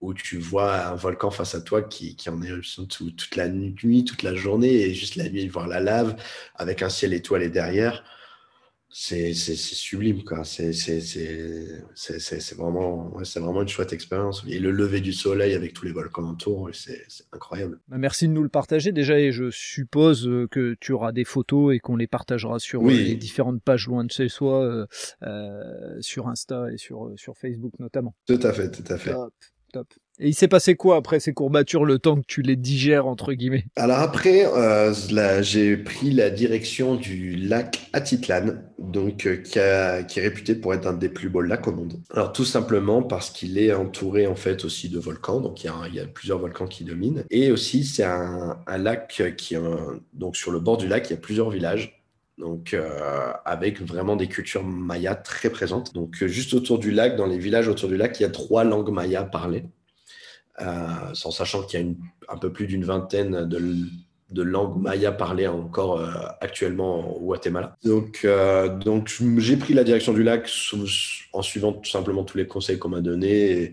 [0.00, 4.04] où tu vois un volcan face à toi qui, qui en éruption toute la nuit,
[4.04, 6.16] toute la journée, et juste la nuit, voir la lave
[6.56, 8.02] avec un ciel étoilé derrière
[8.92, 10.44] c'est sublime quoi.
[10.44, 10.72] C'est
[12.54, 14.44] vraiment une chouette expérience.
[14.48, 17.78] Et le lever du soleil avec tous les volcans autour c'est incroyable.
[17.88, 18.92] Bah, merci de nous le partager.
[18.92, 22.82] Déjà et je suppose euh, que tu auras des photos et qu'on les partagera sur
[22.82, 24.86] euh, les différentes pages loin de chez soi
[25.22, 28.14] euh, sur Insta et sur sur Facebook notamment.
[28.26, 29.12] Tout à fait tout à fait.
[29.12, 29.32] Top,
[29.72, 29.86] top.
[30.22, 33.32] Et il s'est passé quoi après ces courbatures, le temps que tu les digères, entre
[33.32, 33.64] guillemets?
[33.76, 34.92] Alors après, euh,
[35.42, 38.52] j'ai pris la direction du lac Atitlan,
[38.90, 41.94] donc, euh, qui, est réputé pour être un des plus beaux lacs au monde.
[42.10, 46.00] Alors tout simplement parce qu'il est entouré en fait aussi de volcans, donc il y
[46.00, 47.24] a, plusieurs volcans qui dominent.
[47.30, 49.56] Et aussi c'est un, lac qui,
[50.12, 51.96] donc sur le bord du lac, il y a plusieurs villages
[52.40, 55.94] donc euh, avec vraiment des cultures mayas très présentes.
[55.94, 58.64] Donc juste autour du lac, dans les villages autour du lac, il y a trois
[58.64, 59.64] langues mayas parlées.
[60.60, 63.74] Euh, sans sachant qu'il y a un peu plus d'une vingtaine de,
[64.36, 67.76] langues maya parlées encore euh, actuellement au Guatemala.
[67.84, 70.50] Donc, euh, donc j'ai pris la direction du lac
[71.32, 73.72] en suivant tout simplement tous les conseils qu'on m'a donnés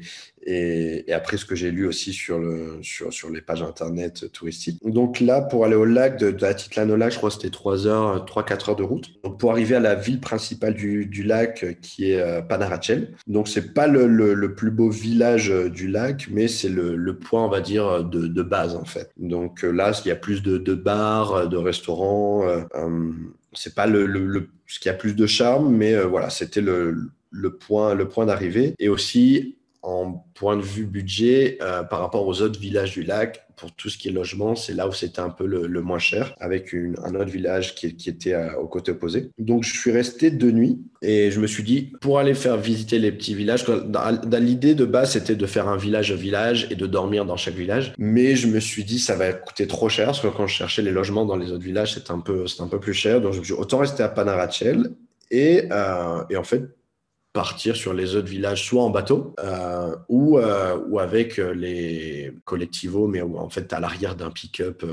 [1.12, 2.42] après ce que j'ai lu aussi sur,
[2.82, 4.80] sur, les pages internet touristiques.
[4.84, 7.88] Donc là, pour aller au lac, de, de au lac, je crois que c'était 3
[7.88, 9.10] heures, 3-4 heures de route.
[9.24, 13.16] Donc pour arriver à la ville principale du, du lac, qui est euh, Panarachel.
[13.28, 17.18] Donc c'est pas le, le, plus beau village euh, du lac, mais c'est le, le,
[17.18, 19.12] point, on va dire, de, de, base en fait.
[19.18, 22.48] Donc euh, là, il y a plus de, de bars, de restaurants.
[22.48, 22.62] Euh,
[23.54, 26.96] c'est pas le, ce qui a plus de charme, mais voilà, c'était le,
[27.32, 28.76] le point, le point d'arrivée.
[28.80, 29.58] Et aussi,
[29.88, 33.88] en point de vue budget, euh, par rapport aux autres villages du lac, pour tout
[33.88, 37.16] ce qui est logement, c'est là où c'était un peu le, moins cher, avec un
[37.16, 39.32] autre village qui, était euh, au côté opposé.
[39.40, 43.00] Donc, je suis resté deux nuits et je me suis dit, pour aller faire visiter
[43.00, 46.76] les petits villages, dans, l'idée de base, c'était de faire un village au village et
[46.76, 47.94] de dormir dans chaque village.
[47.98, 50.82] Mais je me suis dit, ça va coûter trop cher, parce que quand je cherchais
[50.82, 53.22] les logements dans les autres villages, c'était un peu, un peu plus cher.
[53.22, 54.90] Donc, je me suis dit, autant rester à Panarachel.
[55.32, 56.64] Et, euh, et en fait,
[57.38, 62.34] partir sur les autres villages, soit en bateau euh, ou, euh, ou avec euh, les
[62.46, 64.84] collectivos, mais en fait à l'arrière d'un pick-up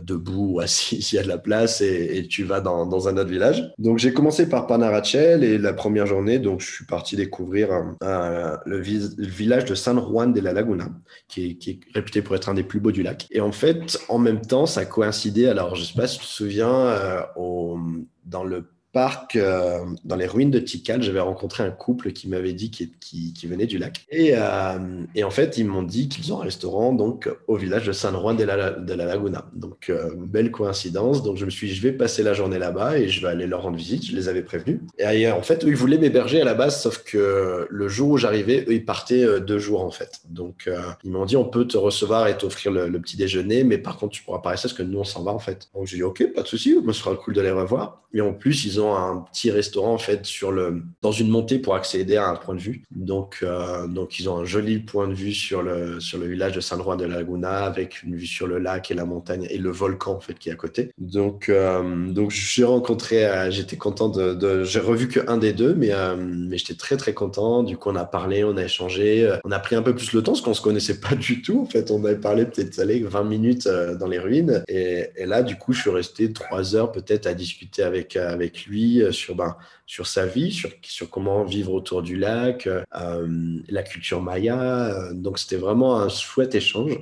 [0.00, 3.16] debout ou assis s'il y a de la place et, tu vas dans, dans, un
[3.16, 3.68] autre village.
[3.78, 8.78] Donc j'ai commencé par Panarachel et la première journée, donc je suis parti découvrir le,
[8.78, 10.86] village de San Juan de la Laguna,
[11.26, 13.26] qui est, réputé pour être un des plus beaux du lac.
[13.32, 16.30] Et en fait, en même temps, ça coïncidait, alors je sais pas si tu te
[16.30, 17.76] souviens, au,
[18.24, 21.02] dans le parc euh, dans les ruines de Tikal.
[21.02, 24.04] J'avais rencontré un couple qui m'avait dit qu'il qui, venait du lac.
[24.10, 27.86] Et, euh, et en fait, ils m'ont dit qu'ils ont un restaurant donc au village
[27.86, 29.46] de San Juan de la, Laguna.
[29.54, 31.22] Donc, euh, belle coïncidence.
[31.22, 33.46] Donc, je me suis dit, je vais passer la journée là-bas et je vais aller
[33.46, 34.06] leur rendre visite.
[34.06, 34.80] Je les avais prévenus.
[34.98, 38.16] Et en fait, eux, ils voulaient m'héberger à la base, sauf que le jour où
[38.16, 40.20] j'arrivais, eux, ils partaient deux jours en fait.
[40.28, 40.68] Donc,
[41.04, 44.12] ils m'ont dit, on peut te recevoir et t'offrir le, petit déjeuner, mais par contre,
[44.12, 45.68] tu pourras pas rester parce que nous, on s'en va en fait.
[45.74, 48.02] Donc, j'ai dit, ok, pas de souci, ce sera cool de les revoir.
[48.12, 51.58] Et en plus, ils ont un petit restaurant en fait sur le dans une montée
[51.58, 52.82] pour accéder à un point de vue.
[52.90, 56.52] Donc euh, donc ils ont un joli point de vue sur le sur le village
[56.52, 59.46] de San Juan de la Laguna avec une vue sur le lac et la montagne
[59.50, 60.90] et le volcan en fait qui est à côté.
[60.98, 65.74] Donc euh, donc j'ai rencontré euh, j'étais content de, j'ai revu que un des deux
[65.74, 67.62] mais mais j'étais très très content.
[67.62, 70.22] Du coup on a parlé, on a échangé, on a pris un peu plus le
[70.22, 71.90] temps parce qu'on se connaissait pas du tout en fait.
[71.90, 75.72] On avait parlé peut-être allez 20 minutes dans les ruines et, et là du coup
[75.72, 79.56] je suis resté trois heures peut-être à discuter avec avec lui euh, sur, ben,
[79.86, 84.86] sur sa vie, sur, comment vivre autour du lac, euh, la culture maya.
[84.86, 86.98] Euh, donc c'était vraiment un chouette échange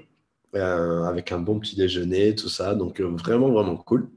[0.55, 2.75] avec un bon petit déjeuner, tout ça.
[2.75, 4.09] Donc vraiment, vraiment cool.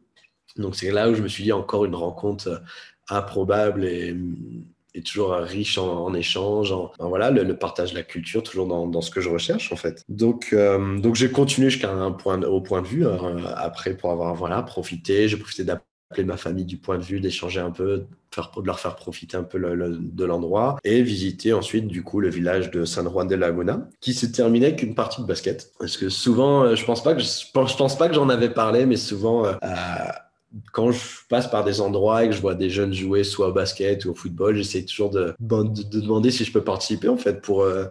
[0.57, 2.61] Donc c'est là où je me suis dit encore une rencontre
[3.09, 4.15] improbable et,
[5.05, 9.11] toujours riche en, échanges, en, ben voilà, le, partage de la culture, toujours dans, ce
[9.11, 10.03] que je recherche en fait.
[10.09, 10.55] Donc,
[10.99, 13.05] donc j'ai continué jusqu'à un point, au point de vue
[13.55, 17.21] après pour avoir voilà profité, j'ai profité d'apprendre appeler ma famille du point de vue,
[17.21, 21.87] d'échanger un peu, faire, de leur faire profiter un peu de l'endroit et visiter ensuite
[21.87, 25.21] du coup le village de San Juan de Laguna qui s'est terminé avec une partie
[25.21, 25.71] de basket.
[25.79, 28.29] Parce que souvent, euh, je pense pas que je, pense, je pense pas que j'en
[28.29, 29.53] avais parlé, mais souvent euh,
[30.73, 33.53] quand je passe par des endroits et que je vois des jeunes jouer soit au
[33.53, 37.41] basket ou au football, j'essaie toujours de, de, demander si je peux participer en fait
[37.41, 37.85] pour euh,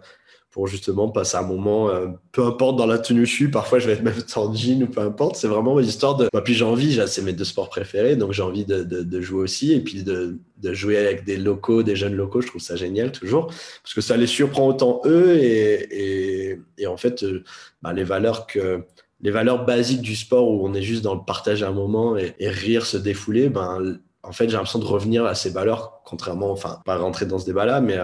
[0.51, 3.87] pour justement passer un moment, euh, peu importe dans la tenue je suis, parfois je
[3.87, 6.65] vais être même en jean ou peu importe, c'est vraiment l'histoire de, bah, puis j'ai
[6.65, 9.79] envie, c'est mes deux sports préférés, donc j'ai envie de, de, de, jouer aussi, et
[9.79, 13.47] puis de, de, jouer avec des locaux, des jeunes locaux, je trouve ça génial toujours,
[13.47, 17.43] parce que ça les surprend autant eux, et, et, et en fait, euh,
[17.81, 18.83] bah, les valeurs que,
[19.21, 22.17] les valeurs basiques du sport où on est juste dans le partage à un moment
[22.17, 26.00] et, et rire, se défouler, ben, en fait, j'ai l'impression de revenir à ces valeurs
[26.11, 27.97] contrairement, enfin, pas rentrer dans ce débat-là, mais,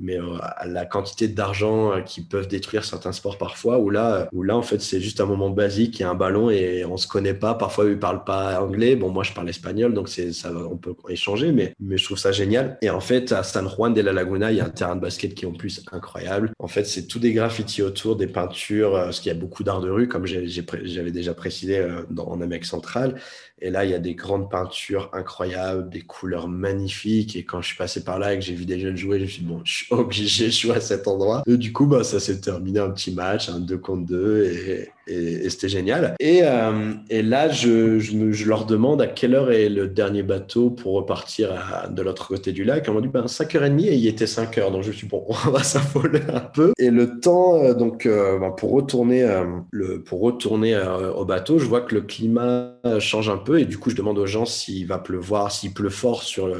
[0.00, 4.56] mais à la quantité d'argent qui peuvent détruire certains sports parfois, où là, où là
[4.56, 7.06] en fait, c'est juste un moment basique, il y a un ballon et on se
[7.06, 7.54] connaît pas.
[7.54, 8.96] Parfois, ils parlent pas anglais.
[8.96, 12.32] Bon, moi, je parle espagnol, donc ça, on peut échanger, mais, mais je trouve ça
[12.32, 12.78] génial.
[12.82, 15.00] Et en fait, à San Juan de la Laguna, il y a un terrain de
[15.00, 16.50] basket qui est en plus incroyable.
[16.58, 19.80] En fait, c'est tout des graffitis autour, des peintures, parce qu'il y a beaucoup d'art
[19.80, 23.20] de rue, comme j'avais déjà précisé dans, en Amérique centrale.
[23.60, 27.36] Et là, il y a des grandes peintures incroyables, des couleurs magnifiques.
[27.52, 29.28] Quand je suis passé par là et que j'ai vu des jeunes jouer, je me
[29.28, 31.42] suis dit, bon, je suis obligé de jouer à cet endroit.
[31.46, 34.44] Et du coup, bah, ça s'est terminé un petit match, un 2 contre 2.
[34.44, 36.14] Et, et, c'était génial.
[36.18, 40.94] Et, euh, et là, je, leur demande à quelle heure est le dernier bateau pour
[40.94, 42.86] repartir de l'autre côté du lac.
[42.88, 44.72] On m'a dit ben, 5h30 et il était 5h.
[44.72, 46.72] Donc je me suis dit, bon, on va s'affoler un peu.
[46.78, 49.28] Et le temps, euh, donc, euh, ben, pour retourner,
[49.70, 50.80] le, pour retourner
[51.14, 53.60] au bateau, je vois que le climat change un peu.
[53.60, 56.54] Et du coup, je demande aux gens s'il va pleuvoir, s'il pleut fort sur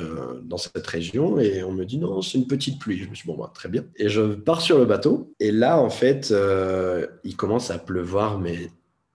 [0.44, 1.38] dans cette région.
[1.38, 2.98] Et on me dit, non, c'est une petite pluie.
[2.98, 3.84] Je me suis dit, bon, ben, très bien.
[3.96, 5.32] Et je pars sur le bateau.
[5.40, 6.34] Et là, en fait,
[7.24, 8.70] il commence à pleuvoir mais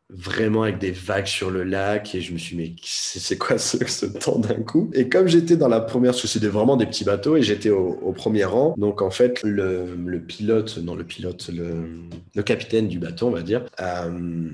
[0.10, 2.16] vraiment avec des vagues sur le lac.
[2.16, 4.90] Et je me suis dit, mais c'est quoi ce, temps d'un coup?
[4.94, 7.70] Et comme j'étais dans la première, parce que c'était vraiment des petits bateaux, et j'étais
[7.70, 13.28] au, premier rang, donc en fait, le, pilote, non, le pilote, le, capitaine du bateau,
[13.28, 14.50] on va dire, euh,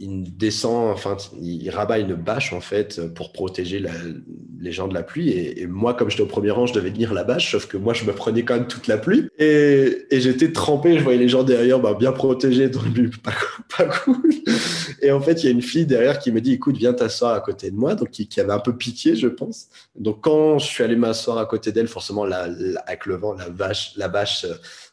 [0.00, 3.82] il descend, enfin, il, rabat une bâche en fait pour protéger
[4.60, 5.30] les gens de la pluie.
[5.30, 7.94] Et, moi, comme j'étais au premier rang, je devais tenir la bâche, sauf que moi,
[7.94, 9.28] je me prenais quand même toute la pluie.
[9.38, 12.84] Et, j'étais trempé, je voyais les gens derrière bah, bien protégés, donc
[13.22, 13.32] pas,
[13.76, 14.30] pas cool.
[15.00, 17.34] Et en fait, il y a une fille derrière qui me dit Écoute, viens t'asseoir
[17.34, 19.68] à côté de moi, donc qui, avait un peu pitié, je pense.
[19.94, 22.48] Donc quand je suis allé m'asseoir à côté d'elle, forcément, la,
[22.86, 24.44] avec le vent, la, vache, la bâche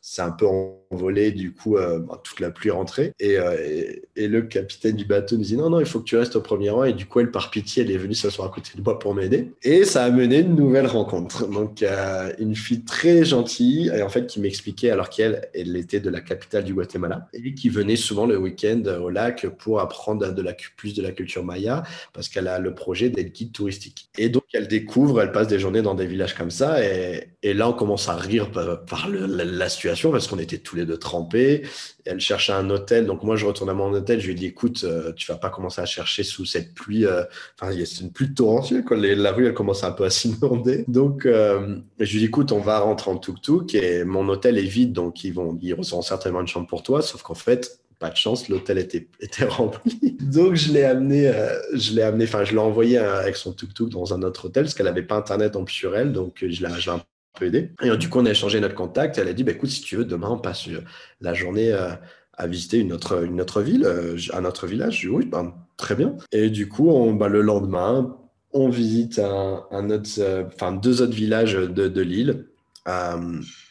[0.01, 0.47] c'est un peu
[0.89, 3.13] envolé, du coup, euh, bah, toute la pluie rentrait.
[3.21, 6.35] Euh, et, le capitaine du bateau nous dit non, non, il faut que tu restes
[6.35, 6.83] au premier rang.
[6.83, 9.13] Et du coup, elle, par pitié, elle est venue s'asseoir à côté de moi pour
[9.13, 9.51] m'aider.
[9.61, 11.47] Et ça a mené une nouvelle rencontre.
[11.47, 15.99] Donc, euh, une fille très gentille, et en fait, qui m'expliquait, alors qu'elle, elle était
[15.99, 20.33] de la capitale du Guatemala, et qui venait souvent le week-end au lac pour apprendre
[20.33, 21.83] de la, plus de la culture maya,
[22.13, 24.09] parce qu'elle a le projet d'être guide touristique.
[24.17, 27.69] Et donc, elle découvre, elle passe des journées dans des villages comme ça, et, là,
[27.69, 29.69] on commence à rire par, le, la
[30.11, 31.63] parce qu'on était tous les deux trempés.
[32.05, 33.05] Elle cherchait un hôtel.
[33.05, 34.19] Donc, moi, je retourne à mon hôtel.
[34.19, 37.05] Je lui dis écoute, euh, tu vas pas commencer à chercher sous cette pluie.
[37.05, 37.23] Euh,
[37.59, 38.83] enfin, c'est une pluie torrentielle.
[38.83, 38.97] Quoi.
[38.97, 40.85] la rue, elle commence un peu à s'inonder.
[40.87, 44.61] Donc, euh, je lui dis écoute, on va rentrer en tuk-tuk et mon hôtel est
[44.61, 44.93] vide.
[44.93, 47.01] Donc, ils, vont, ils recevront certainement une chambre pour toi.
[47.01, 50.17] Sauf qu'en fait, pas de chance, l'hôtel était, était rempli.
[50.19, 51.31] Donc je l'ai amené,
[51.73, 54.73] je l'ai amené, enfin je l'ai envoyé avec son tuk-tuk dans un autre hôtel parce
[54.73, 56.89] qu'elle n'avait pas internet en sur elle, donc je l'ai, je
[57.33, 57.71] peut aider.
[57.81, 59.17] Et du coup, on a échangé notre contact.
[59.17, 60.81] Elle a dit, bah, écoute, si tu veux, demain, on passe euh,
[61.21, 61.91] la journée euh,
[62.33, 63.17] à visiter une autre,
[63.61, 65.07] ville, euh, un autre village.
[65.09, 66.15] Oui, ben, très bien.
[66.31, 68.17] Et du coup, bah, le lendemain,
[68.53, 72.47] on visite deux autres villages de l'île.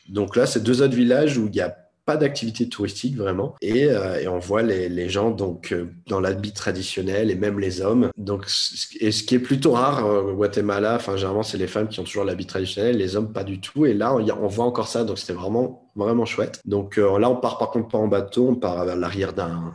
[0.09, 1.77] donc là, c'est deux autres villages où il y a
[2.11, 3.55] pas d'activité touristique vraiment.
[3.63, 8.11] Et, euh, on voit les, gens donc euh, dans l'habit traditionnel et même les hommes.
[8.17, 8.47] Donc,
[8.99, 12.01] et ce qui est plutôt rare euh, au Guatemala, enfin généralement c'est les femmes qui
[12.01, 13.87] ont toujours l'habit traditionnel, les hommes pas du tout.
[13.87, 16.61] Et là on voit encore ça, donc c'était vraiment vraiment chouette.
[16.65, 19.73] Donc là on part par contre pas en bateau, on part à l'arrière d'un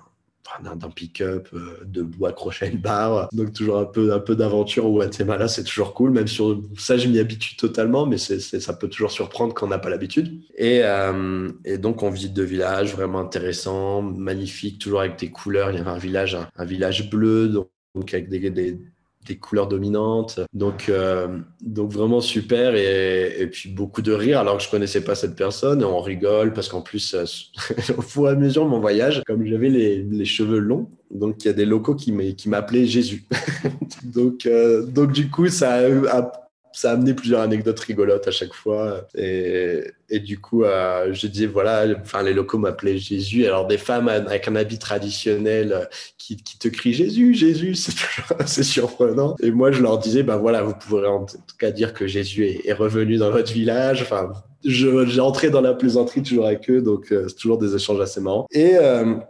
[0.64, 3.28] d'un pick-up, euh, de bois une barre.
[3.34, 6.12] Donc toujours un peu, un peu d'aventure au Guatemala, c'est toujours cool.
[6.12, 9.80] Même sur ça, je m'y habitue totalement, mais ça peut toujours surprendre quand on n'a
[9.80, 10.42] pas l'habitude.
[10.56, 15.72] Et, euh, et, donc on visite deux villages vraiment intéressants, magnifiques, toujours avec des couleurs.
[15.72, 18.80] Il y avait un village, un, village bleu, donc, avec des
[19.26, 20.40] des couleurs dominantes.
[20.54, 25.04] Donc, euh, donc vraiment super et, et, puis beaucoup de rire alors que je connaissais
[25.04, 25.84] pas cette personne.
[25.84, 27.16] On rigole parce qu'en plus,
[27.98, 31.44] au fur et à mesure de mon voyage, comme j'avais les, les, cheveux longs, donc
[31.44, 32.12] il y a des locaux qui
[32.48, 33.26] m'appelaient Jésus.
[34.04, 35.80] donc, euh, donc du coup, ça
[36.12, 36.45] a
[36.76, 39.08] ça a amené plusieurs anecdotes rigolotes à chaque fois.
[39.16, 43.46] Et, et du coup, euh, je disais, voilà, enfin, les locaux m'appelaient Jésus.
[43.46, 45.86] Alors, des femmes avec un habit traditionnel euh,
[46.18, 49.36] qui, qui te crient Jésus, Jésus, c'est toujours assez surprenant.
[49.42, 52.46] Et moi, je leur disais, ben voilà, vous pourrez en tout cas dire que Jésus
[52.66, 54.02] est, revenu dans votre village.
[54.02, 54.34] Enfin,
[54.66, 58.20] j'ai entré dans la plaisanterie toujours avec eux, donc euh, c'est toujours des échanges assez
[58.20, 58.48] marrants.
[58.52, 58.74] Et,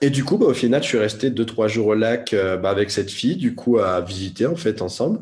[0.02, 2.70] et du coup, bah, au final, je suis resté deux trois jours au lac bah,
[2.70, 5.20] avec cette fille, du coup, à visiter en fait ensemble.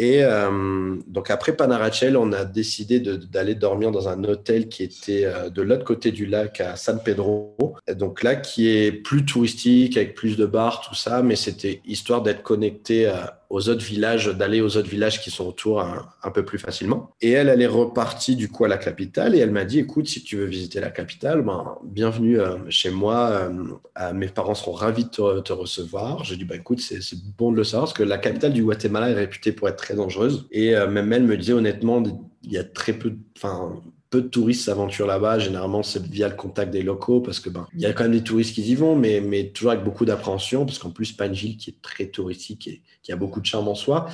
[0.00, 5.24] Et euh, donc après Panarachel, on a décidé d'aller dormir dans un hôtel qui était
[5.24, 7.56] euh, de l'autre côté du lac à San Pedro.
[7.96, 12.22] donc là, qui est plus touristique, avec plus de bars, tout ça, mais c'était histoire
[12.22, 16.44] d'être connecté à, aux autres villages, d'aller aux autres villages qui sont autour un, peu
[16.44, 17.14] plus facilement.
[17.20, 20.06] Et elle, elle est repartie du coup à la capitale et elle m'a dit, écoute,
[20.06, 23.50] si tu veux visiter la capitale, ben, bienvenue chez moi.
[24.12, 26.24] mes parents seront ravis de te, recevoir.
[26.24, 27.00] J'ai dit, bah, écoute, c'est
[27.38, 29.94] bon de le savoir parce que la capitale du Guatemala est réputée pour être très
[29.94, 30.46] dangereuse.
[30.50, 32.02] Et même elle me disait honnêtement,
[32.42, 33.80] il y a très peu, enfin,
[34.10, 35.38] peu de touristes s'aventurent là-bas.
[35.38, 38.12] Généralement, c'est via le contact des locaux parce que ben, il y a quand même
[38.12, 41.28] des touristes qui y vont, mais, mais toujours avec beaucoup d'appréhension parce qu'en plus, pas
[41.28, 44.06] qui est très touristique et qui a beaucoup de charme en soi.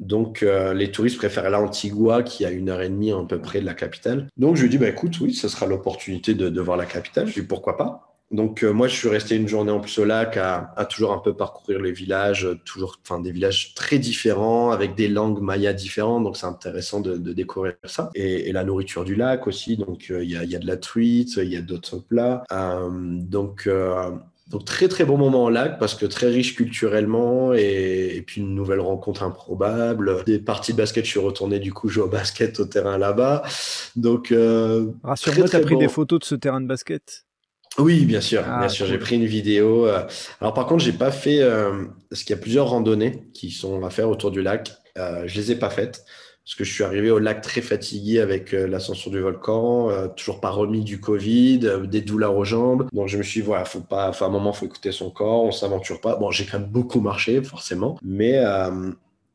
[0.00, 3.20] Donc, euh, les touristes préfèrent aller à Antigua, qui a une heure et demie à
[3.28, 4.28] peu près de la capitale.
[4.36, 7.26] Donc, je lui dit, bah, écoute, oui, ce sera l'opportunité de, de, voir la capitale.
[7.26, 8.07] Je lui dit, pourquoi pas?
[8.30, 11.18] Donc euh, moi, je suis resté une journée en plus au lac à, toujours un
[11.18, 16.24] peu parcourir les villages, toujours, enfin des villages très différents avec des langues mayas différentes.
[16.24, 18.10] Donc c'est intéressant de, découvrir ça.
[18.14, 19.78] Et, la nourriture du lac aussi.
[19.78, 22.44] Donc euh, il y, a, de la truite, il y a d'autres plats.
[22.52, 23.68] Euh, donc
[24.50, 28.54] donc très très bon moment au lac parce que très riche culturellement et, puis une
[28.54, 30.22] nouvelle rencontre improbable.
[30.26, 33.42] Des parties de basket, je suis retourné du coup jouer au basket au terrain là-bas.
[33.96, 34.34] Donc
[35.02, 37.27] rassure-moi, tu as pris des photos de ce terrain de basket?
[37.78, 38.86] Oui, bien sûr, ah, bien sûr.
[38.86, 39.86] J'ai pris une vidéo.
[39.86, 40.02] Euh.
[40.40, 41.40] Alors par contre, j'ai pas fait.
[41.40, 44.72] Euh, parce qu'il y a plusieurs randonnées qui sont à faire autour du lac.
[44.96, 46.04] Euh, je les ai pas faites
[46.44, 50.48] parce que je suis arrivé au lac très fatigué avec l'ascension du volcan, toujours pas
[50.48, 52.86] remis du Covid, des douleurs aux jambes.
[52.94, 55.44] Donc je me suis dit, voilà, faut pas, à un moment, faut écouter son corps,
[55.44, 56.16] on s'aventure pas.
[56.16, 58.42] Bon, j'ai quand même beaucoup marché, forcément, mais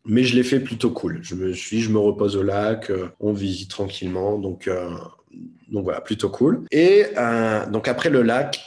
[0.05, 1.19] mais je l'ai fait plutôt cool.
[1.21, 4.67] Je me suis, je me repose au lac, on visite tranquillement, donc
[5.69, 6.65] donc voilà, plutôt cool.
[6.71, 8.61] Et euh, donc après le lac,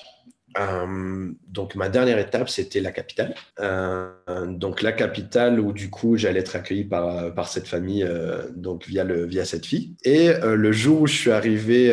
[0.59, 3.35] euh, donc ma dernière étape, c'était la capitale.
[3.61, 4.11] Euh,
[4.49, 8.07] donc la capitale où du coup j'allais être accueilli par, par cette famille,
[8.55, 9.95] donc via, le, via cette fille.
[10.03, 11.93] Et le jour où je suis arrivé,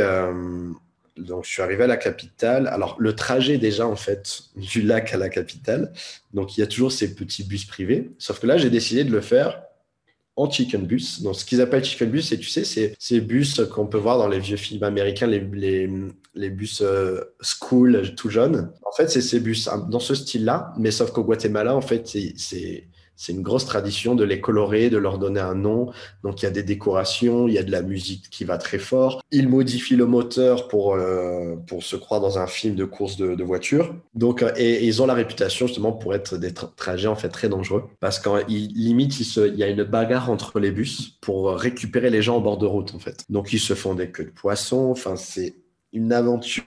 [1.18, 2.68] donc je suis arrivé à la capitale.
[2.68, 5.92] Alors le trajet déjà en fait du lac à la capitale,
[6.34, 8.12] donc il y a toujours ces petits bus privés.
[8.18, 9.62] Sauf que là j'ai décidé de le faire
[10.36, 11.22] en chicken bus.
[11.22, 14.18] Donc, ce qu'ils appellent chicken bus, c'est, tu sais, c'est ces bus qu'on peut voir
[14.18, 15.90] dans les vieux films américains, les, les,
[16.36, 18.72] les bus euh, school tout jeunes.
[18.86, 22.08] En fait, c'est ces bus hein, dans ce style-là, mais sauf qu'au Guatemala, en fait,
[22.08, 25.92] c'est c'est une grosse tradition de les colorer, de leur donner un nom.
[26.24, 28.80] Donc il y a des décorations, il y a de la musique qui va très
[28.80, 29.22] fort.
[29.32, 33.44] Ils modifient le moteur pour, euh, pour se croire dans un film de course de,
[33.44, 33.94] voiture.
[34.16, 37.50] Donc, euh, et, ils ont la réputation justement pour être des trajets en fait très
[37.50, 37.84] dangereux.
[38.00, 42.22] Parce qu'en limite, il, il y a une bagarre entre les bus pour récupérer les
[42.22, 43.26] gens en bord de route en fait.
[43.30, 44.90] Donc ils se font des queues de poisson.
[44.92, 45.56] Enfin, c'est
[45.92, 46.64] une aventure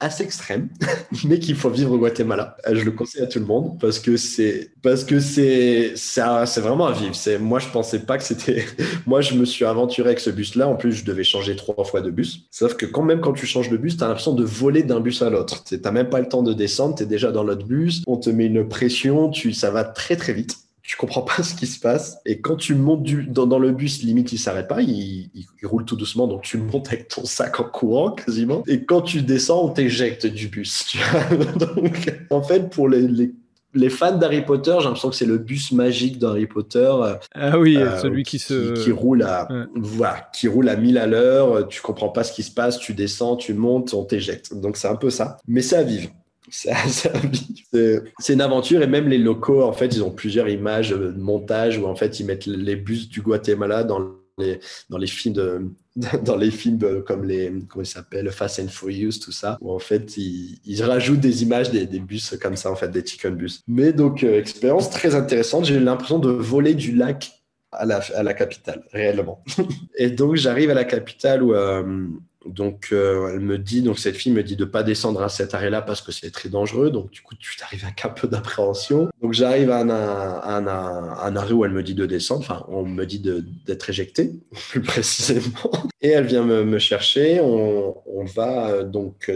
[0.00, 0.68] assez extrême,
[1.24, 2.56] mais qu'il faut vivre au Guatemala.
[2.70, 6.86] Je le conseille à tout le monde parce que c'est parce que c'est c'est vraiment
[6.86, 7.14] à vivre.
[7.14, 8.64] C'est moi je pensais pas que c'était
[9.06, 10.68] moi je me suis aventuré avec ce bus là.
[10.68, 12.46] En plus je devais changer trois fois de bus.
[12.50, 15.22] Sauf que quand même quand tu changes de bus, tu l'impression de voler d'un bus
[15.22, 15.64] à l'autre.
[15.64, 18.02] Tu n'as même pas le temps de descendre, tu es déjà dans l'autre bus.
[18.06, 21.54] On te met une pression, tu ça va très très vite tu comprends pas ce
[21.54, 22.18] qui se passe.
[22.24, 25.28] Et quand tu montes du, dans, le bus, limite, il s'arrête pas, il,
[25.64, 28.62] roule tout doucement, donc tu montes avec ton sac en courant quasiment.
[28.68, 30.96] Et quand tu descends, on t'éjecte du bus.
[31.56, 33.32] donc, en fait, pour les,
[33.74, 36.92] les, fans d'Harry Potter, j'ai l'impression que c'est le bus magique d'Harry Potter.
[37.34, 41.06] Ah oui, euh, celui qui, se qui, roule à voilà, qui roule à 1000 à
[41.06, 41.66] l'heure.
[41.66, 44.54] Tu comprends pas ce qui se passe, tu descends, tu montes, on t'éjecte.
[44.54, 46.10] Donc c'est un peu ça, mais c'est à vivre.
[46.48, 51.78] C'est une aventure et même les locaux, en fait, ils ont plusieurs images de montage
[51.78, 54.00] où en fait ils mettent les bus du Guatemala dans
[54.38, 55.74] les, dans les films
[56.24, 59.78] dans les films comme les comment ils s'appellent Fast and Furious tout ça où en
[59.78, 63.62] fait ils, rajoutent des images des, des, bus comme ça en fait des chicken bus.
[63.66, 65.64] Mais donc euh, expérience très intéressante.
[65.64, 67.32] J'ai eu l'impression de voler du lac
[67.72, 69.42] à la, à la capitale réellement.
[69.96, 72.06] Et donc j'arrive à la capitale où euh,
[72.48, 75.54] donc, euh, elle me dit, donc cette fille me dit de pas descendre à cet
[75.54, 76.90] arrêt-là parce que c'est très dangereux.
[76.90, 79.08] Donc, du coup, tu arrives avec un peu d'appréhension.
[79.22, 82.40] Donc, j'arrive à un, arrêt où elle me dit de descendre.
[82.40, 84.32] Enfin, on me dit d'être éjecté,
[84.70, 85.72] plus précisément.
[86.00, 87.40] Et elle vient me, chercher.
[87.40, 87.94] On,
[88.34, 89.30] va euh, donc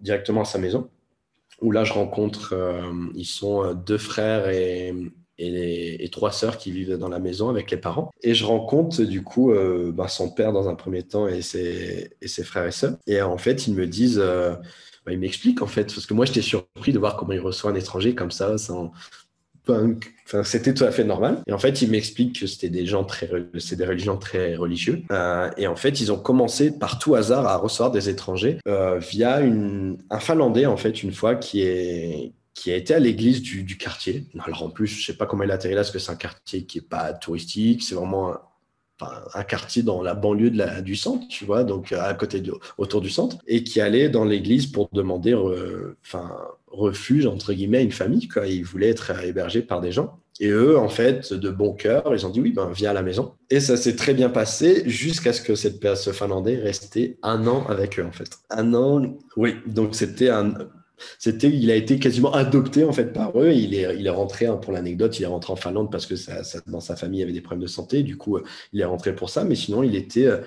[0.00, 0.88] directement à sa maison
[1.62, 2.82] où là, je rencontre, euh,
[3.14, 4.92] ils sont deux frères et,
[5.38, 8.10] et, trois sœurs qui vivent dans la maison avec les parents.
[8.22, 12.10] Et je rencontre du coup euh, bah, son père dans un premier temps et ses,
[12.44, 12.96] frères et sœurs.
[13.06, 14.54] Et en fait, ils me disent, euh,
[15.04, 17.70] bah, ils m'expliquent en fait, parce que moi j'étais surpris de voir comment il reçoit
[17.70, 18.92] un étranger comme ça, sans,
[19.68, 21.42] Enfin, c'était tout à fait normal.
[21.48, 25.02] Et en fait, ils m'expliquent que c'était des gens très, c'est des religions très religieux.
[25.10, 28.58] Euh, et en fait, ils ont commencé par tout hasard à recevoir des étrangers
[28.98, 33.76] via un Finlandais en fait une fois qui est qui a été à l'église du,
[33.76, 34.26] quartier.
[34.40, 36.16] Alors en plus, je sais pas comment il a atterri là, parce que c'est un
[36.16, 38.34] quartier qui est pas touristique, c'est vraiment
[39.34, 40.50] un quartier dans la banlieue
[40.80, 44.24] du centre, tu vois, donc à côté de, autour du centre, et qui allait dans
[44.24, 45.34] l'église pour demander
[46.02, 46.34] enfin,
[46.68, 48.26] refuge, entre guillemets, à une famille.
[48.26, 48.46] Quoi.
[48.46, 50.18] Ils voulaient être hébergés par des gens.
[50.40, 53.02] Et eux, en fait, de bon cœur, ils ont dit oui, ben, viens à la
[53.02, 53.34] maison.
[53.50, 57.66] Et ça s'est très bien passé jusqu'à ce que cette, ce Finlandais restait un an
[57.68, 58.38] avec eux, en fait.
[58.48, 59.56] Un an, oui.
[59.66, 60.54] Donc c'était un,
[61.18, 63.52] c'était, il a été quasiment adopté en fait par eux.
[63.52, 66.14] Il est, il est rentré hein, pour l'anecdote, il est rentré en Finlande parce que
[66.70, 68.02] dans sa famille il y avait des problèmes de santé.
[68.02, 69.44] Du coup, euh, il est rentré pour ça.
[69.44, 70.38] Mais sinon, il était, euh,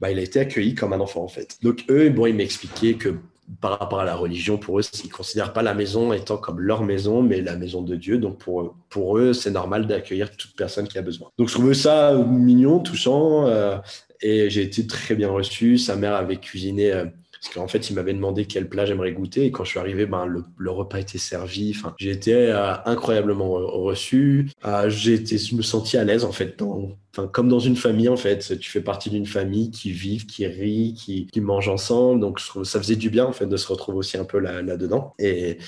[0.00, 1.58] bah, il a été accueilli comme un enfant en fait.
[1.62, 3.14] Donc eux, bon, ils m'expliquaient que
[3.60, 6.60] par rapport à la religion, pour eux, ils ne considèrent pas la maison étant comme
[6.60, 8.18] leur maison, mais la maison de Dieu.
[8.18, 11.28] Donc pour, pour eux, c'est normal d'accueillir toute personne qui a besoin.
[11.38, 13.76] Donc je trouvais ça mignon, touchant, euh,
[14.20, 15.76] et j'ai été très bien reçu.
[15.76, 17.04] Sa mère avait cuisiné
[17.42, 19.46] parce qu'en fait, il m'avait demandé quel plat j'aimerais goûter.
[19.46, 21.74] Et quand je suis arrivé, ben, le, repas était servi.
[21.76, 24.48] Enfin, j'ai été euh, incroyablement reçu.
[24.64, 28.08] Euh, j'ai été, je me sentis à l'aise, en fait, enfin, comme dans une famille,
[28.08, 28.56] en fait.
[28.60, 32.20] Tu fais partie d'une famille qui vit, qui rit, qui, mange ensemble.
[32.20, 35.12] Donc, ça faisait du bien, en fait, de se retrouver aussi un peu là, là-dedans.
[35.18, 35.58] Et,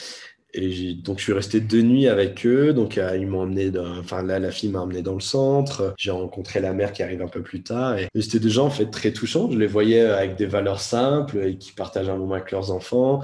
[0.56, 2.72] et donc, je suis resté deux nuits avec eux.
[2.72, 5.94] Donc, euh, ils m'ont emmené, enfin, là, la fille m'a emmené dans le centre.
[5.98, 7.98] J'ai rencontré la mère qui arrive un peu plus tard.
[7.98, 9.50] Et, c'était des gens, en fait, très touchants.
[9.50, 13.20] Je les voyais avec des valeurs simples et qui partagent un moment avec leurs enfants.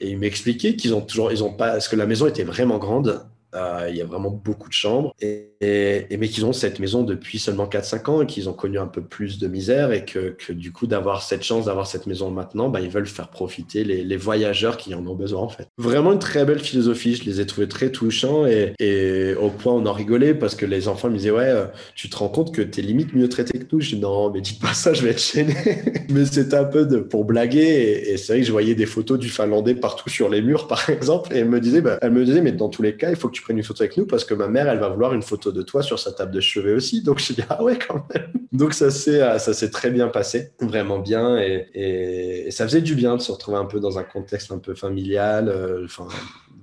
[0.00, 2.78] Et ils m'expliquaient qu'ils ont toujours, ils ont pas, parce que la maison était vraiment
[2.78, 3.26] grande.
[3.54, 5.14] Euh, il y a vraiment beaucoup de chambres.
[5.20, 8.78] Et, et, mais qu'ils ont cette maison depuis seulement 4-5 ans et qu'ils ont connu
[8.78, 12.06] un peu plus de misère et que, que du coup, d'avoir cette chance d'avoir cette
[12.06, 15.48] maison maintenant, bah, ils veulent faire profiter les, les, voyageurs qui en ont besoin en
[15.48, 15.68] fait.
[15.78, 17.14] Vraiment une très belle philosophie.
[17.14, 20.66] Je les ai trouvés très touchants et, et au point on en rigolait parce que
[20.66, 23.28] les enfants me disaient Ouais, euh, tu te rends compte que tu es limite mieux
[23.28, 23.80] traité que nous?
[23.80, 25.54] Je dis Non, mais dis pas ça, je vais être gêné.
[26.10, 28.86] mais c'était un peu de, pour blaguer et, et c'est vrai que je voyais des
[28.86, 32.12] photos du Finlandais partout sur les murs par exemple et elle me disait, bah, elle
[32.12, 33.96] me disait Mais dans tous les cas, il faut que tu prennes une photo avec
[33.96, 36.32] nous parce que ma mère, elle va vouloir une photo de toi sur sa table
[36.32, 37.02] de chevet aussi.
[37.02, 38.32] Donc je dis ah ouais quand même.
[38.52, 43.16] Donc ça s'est euh, très bien passé, vraiment bien et, et, ça faisait du bien
[43.16, 46.08] de se retrouver un peu dans un contexte un peu familial, euh, enfin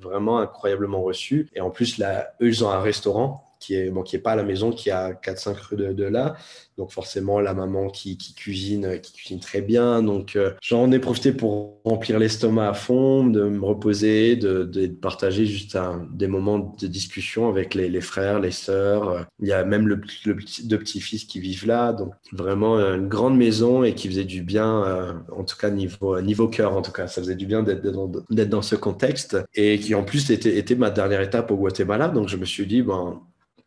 [0.02, 1.50] vraiment incroyablement reçu.
[1.54, 4.32] Et en plus là, eux ils ont un restaurant qui est bon qui est pas
[4.32, 6.36] à la maison, qui à 4-5 rues de, là.
[6.78, 10.02] Donc forcément, la maman qui, cuisine, qui cuisine très bien.
[10.02, 15.46] Donc euh, j'en ai profité pour remplir l'estomac à fond, de me reposer, de, partager
[15.46, 15.78] juste
[16.12, 19.28] des moments de discussion avec les, frères, les sœurs.
[19.40, 21.94] Il y a même le, deux petits-fils qui vivent là.
[21.94, 26.20] Donc vraiment une grande maison et qui faisait du bien, euh, en tout cas niveau,
[26.20, 27.08] niveau cœur, en tout cas.
[27.08, 30.76] Ça faisait du bien d'être dans, dans ce contexte et qui en plus était, était
[30.76, 32.08] ma dernière étape au Guatemala.
[32.08, 33.20] Donc je me suis dit, bon,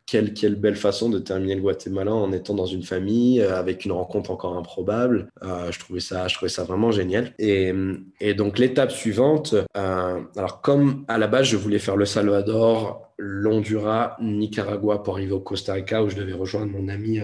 [0.05, 3.91] quelle, belle façon de terminer le Guatemala en étant dans une famille euh, avec une
[3.91, 5.29] rencontre encore improbable.
[5.43, 7.33] Euh, je trouvais ça, je trouvais ça vraiment génial.
[7.39, 7.73] Et,
[8.21, 13.11] et donc l'étape suivante, euh, alors comme à la base je voulais faire le Salvador,
[13.17, 17.21] l'Honduras, Nicaragua pour arriver au Costa Rica où je devais rejoindre mon ami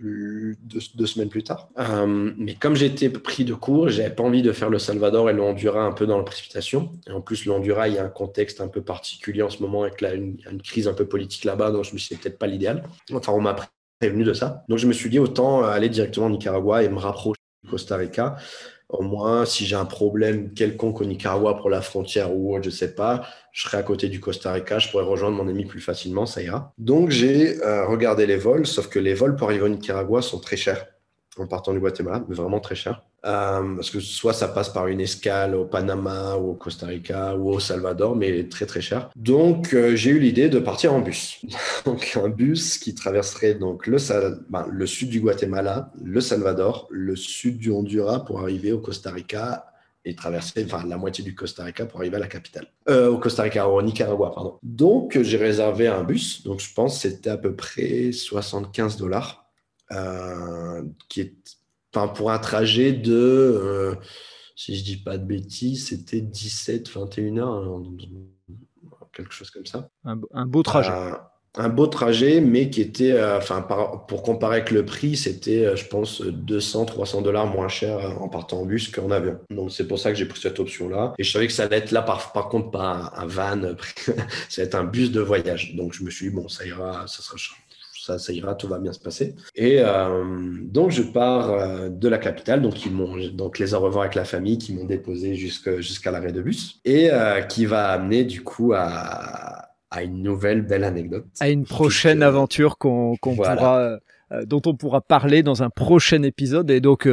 [0.00, 1.68] deux, semaines plus tard.
[1.78, 5.32] Euh, mais comme j'étais pris de court, j'avais pas envie de faire le Salvador et
[5.32, 6.92] le un peu dans la précipitation.
[7.06, 7.52] Et en plus, le
[7.88, 10.88] il y a un contexte un peu particulier en ce moment avec la, une, crise
[10.88, 12.84] un peu politique là-bas, donc je me suis peut-être pas l'idéal.
[13.12, 13.56] Enfin, on m'a
[14.00, 14.64] prévenu de ça.
[14.68, 17.96] Donc je me suis dit, autant aller directement au Nicaragua et me rapprocher du Costa
[17.96, 18.36] Rica.
[18.88, 22.70] Au moins, si j'ai un problème quelconque au Nicaragua pour la frontière ou autre, je
[22.70, 25.80] sais pas, je serai à côté du Costa Rica, je pourrais rejoindre mon ami plus
[25.80, 26.72] facilement, ça ira.
[26.78, 30.40] Donc, j'ai euh, regardé les vols, sauf que les vols pour arriver au Nicaragua sont
[30.40, 30.86] très chers
[31.40, 33.02] en partant du Guatemala, mais vraiment très cher.
[33.26, 37.34] Euh, parce que soit ça passe par une escale au Panama ou au Costa Rica
[37.36, 39.10] ou au Salvador, mais très très cher.
[39.16, 41.44] Donc euh, j'ai eu l'idée de partir en bus.
[41.84, 43.98] donc un bus qui traverserait donc le,
[44.48, 49.10] ben, le sud du Guatemala, le Salvador, le sud du Honduras pour arriver au Costa
[49.10, 49.64] Rica
[50.04, 52.66] et traverser enfin, la moitié du Costa Rica pour arriver à la capitale.
[52.88, 54.58] Euh, au Costa Rica, au Nicaragua, pardon.
[54.62, 59.47] Donc j'ai réservé un bus, donc je pense c'était à peu près 75 dollars
[61.08, 61.34] qui est,
[61.94, 63.94] enfin, pour un trajet de, euh,
[64.56, 67.82] si je dis pas de bêtises, c'était 17, 21 heures, hein,
[69.12, 69.88] quelque chose comme ça.
[70.04, 70.92] Un, beau trajet.
[71.56, 75.86] un beau trajet, mais qui était, euh, enfin, pour comparer avec le prix, c'était, je
[75.86, 79.38] pense, 200, 300 dollars moins cher en partant en bus qu'en avion.
[79.50, 81.14] Donc, c'est pour ça que j'ai pris cette option-là.
[81.18, 83.60] Et je savais que ça allait être là, par, par contre, pas un, van,
[84.48, 85.74] ça allait être un bus de voyage.
[85.74, 87.36] Donc, je me suis dit, bon, ça ira, ça sera
[88.16, 89.34] ça, ira, tout va bien se passer.
[89.54, 90.24] Et euh,
[90.62, 94.14] donc, je pars euh, de la capitale, donc, ils m'ont, donc les au revoir avec
[94.14, 98.42] la famille qui m'ont déposé jusqu'à l'arrêt de bus et euh, qui va amener du
[98.42, 101.26] coup à, à, une nouvelle belle anecdote.
[101.40, 103.98] À une prochaine aventure qu'on, pourra,
[104.46, 106.70] dont on pourra parler dans un prochain épisode.
[106.70, 107.06] Et donc,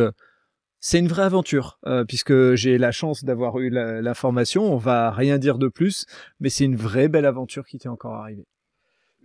[0.80, 4.72] c'est une vraie aventure, puisque j'ai la chance d'avoir eu l'information.
[4.72, 6.06] On va rien dire de plus,
[6.40, 8.46] mais c'est une vraie belle aventure qui t'est encore arrivée.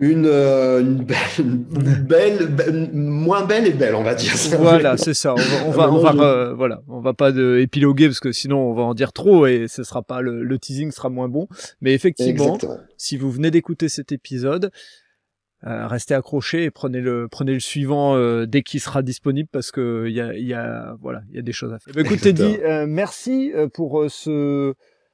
[0.01, 4.33] Une, euh, une, belle, belle, moins belle et belle, on va dire.
[4.59, 5.35] Voilà, c'est ça.
[5.35, 8.59] On va, on va, on va voilà, on va pas de épiloguer parce que sinon
[8.59, 11.49] on va en dire trop et ce sera pas le, le teasing sera moins bon.
[11.81, 12.59] Mais effectivement,
[12.97, 14.71] si vous venez d'écouter cet épisode,
[15.67, 19.71] euh, restez accrochés et prenez le prenez le suivant euh, dès qu'il sera disponible parce
[19.71, 21.93] que il y a, y a voilà il y a des choses à faire.
[21.93, 24.73] Bah, écoute Teddy, euh, merci pour ce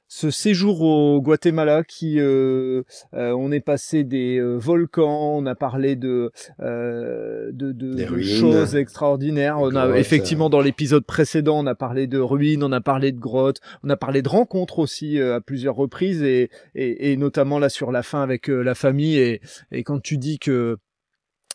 [0.08, 2.82] ce séjour au Guatemala qui euh,
[3.14, 9.58] euh, on est passé des euh, volcans, on a parlé de de, de, choses extraordinaires.
[9.60, 13.18] On a effectivement dans l'épisode précédent, on a parlé de ruines, on a parlé de
[13.18, 17.68] grottes, on a parlé de rencontres aussi à plusieurs reprises et, et, et, notamment là
[17.68, 19.40] sur la fin avec la famille et,
[19.72, 20.76] et quand tu dis que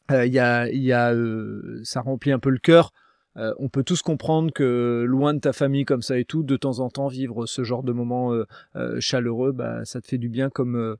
[0.10, 1.14] il y a, y a
[1.84, 2.92] ça remplit un peu le cœur.
[3.38, 6.58] Euh, on peut tous comprendre que loin de ta famille comme ça et tout, de
[6.58, 10.18] temps en temps vivre ce genre de moments euh, euh, chaleureux, bah, ça te fait
[10.18, 10.96] du bien comme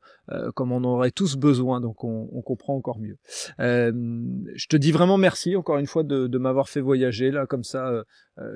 [0.56, 1.82] comme on aurait tous besoin.
[1.82, 3.18] Donc on, comprend encore mieux.
[3.60, 7.64] je te dis vraiment merci encore une fois de, de m'avoir fait voyager là comme
[7.64, 8.04] ça euh,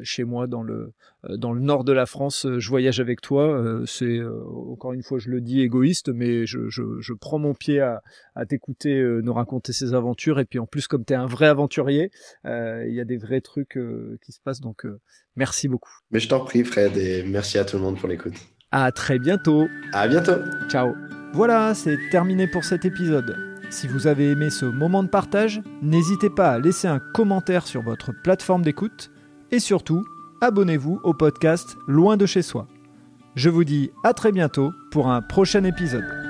[0.03, 0.93] chez moi dans le
[1.29, 2.45] euh, dans le nord de la France.
[2.45, 3.61] Euh, je voyage avec toi.
[3.85, 7.79] c'est encore une fois, je le dis égoïste, mais je, je, je prends mon pied
[7.79, 8.01] à,
[8.35, 10.39] à t'écouter nous raconter ces aventures.
[10.39, 12.11] Et puis en plus, comme tu es un vrai aventurier,
[12.45, 13.77] il y a des vrais trucs
[14.21, 14.61] qui se passent.
[14.61, 14.85] Donc
[15.35, 15.91] merci beaucoup.
[16.11, 18.35] Mais je t'en prie, Fred, et merci à tout le monde pour l'écoute.
[18.71, 19.67] À très bientôt.
[19.93, 20.39] À bientôt.
[20.69, 20.93] Ciao.
[21.33, 23.35] Voilà, c'est terminé pour cet épisode.
[23.69, 27.81] Si vous avez aimé ce moment de partage, n'hésitez pas à laisser un commentaire sur
[27.81, 29.11] votre plateforme d'écoute
[29.51, 30.05] et surtout,
[30.41, 32.67] abonnez-vous au podcast Loin de chez soi.
[33.35, 36.24] Je vous dis à très bientôt pour un prochain épisode.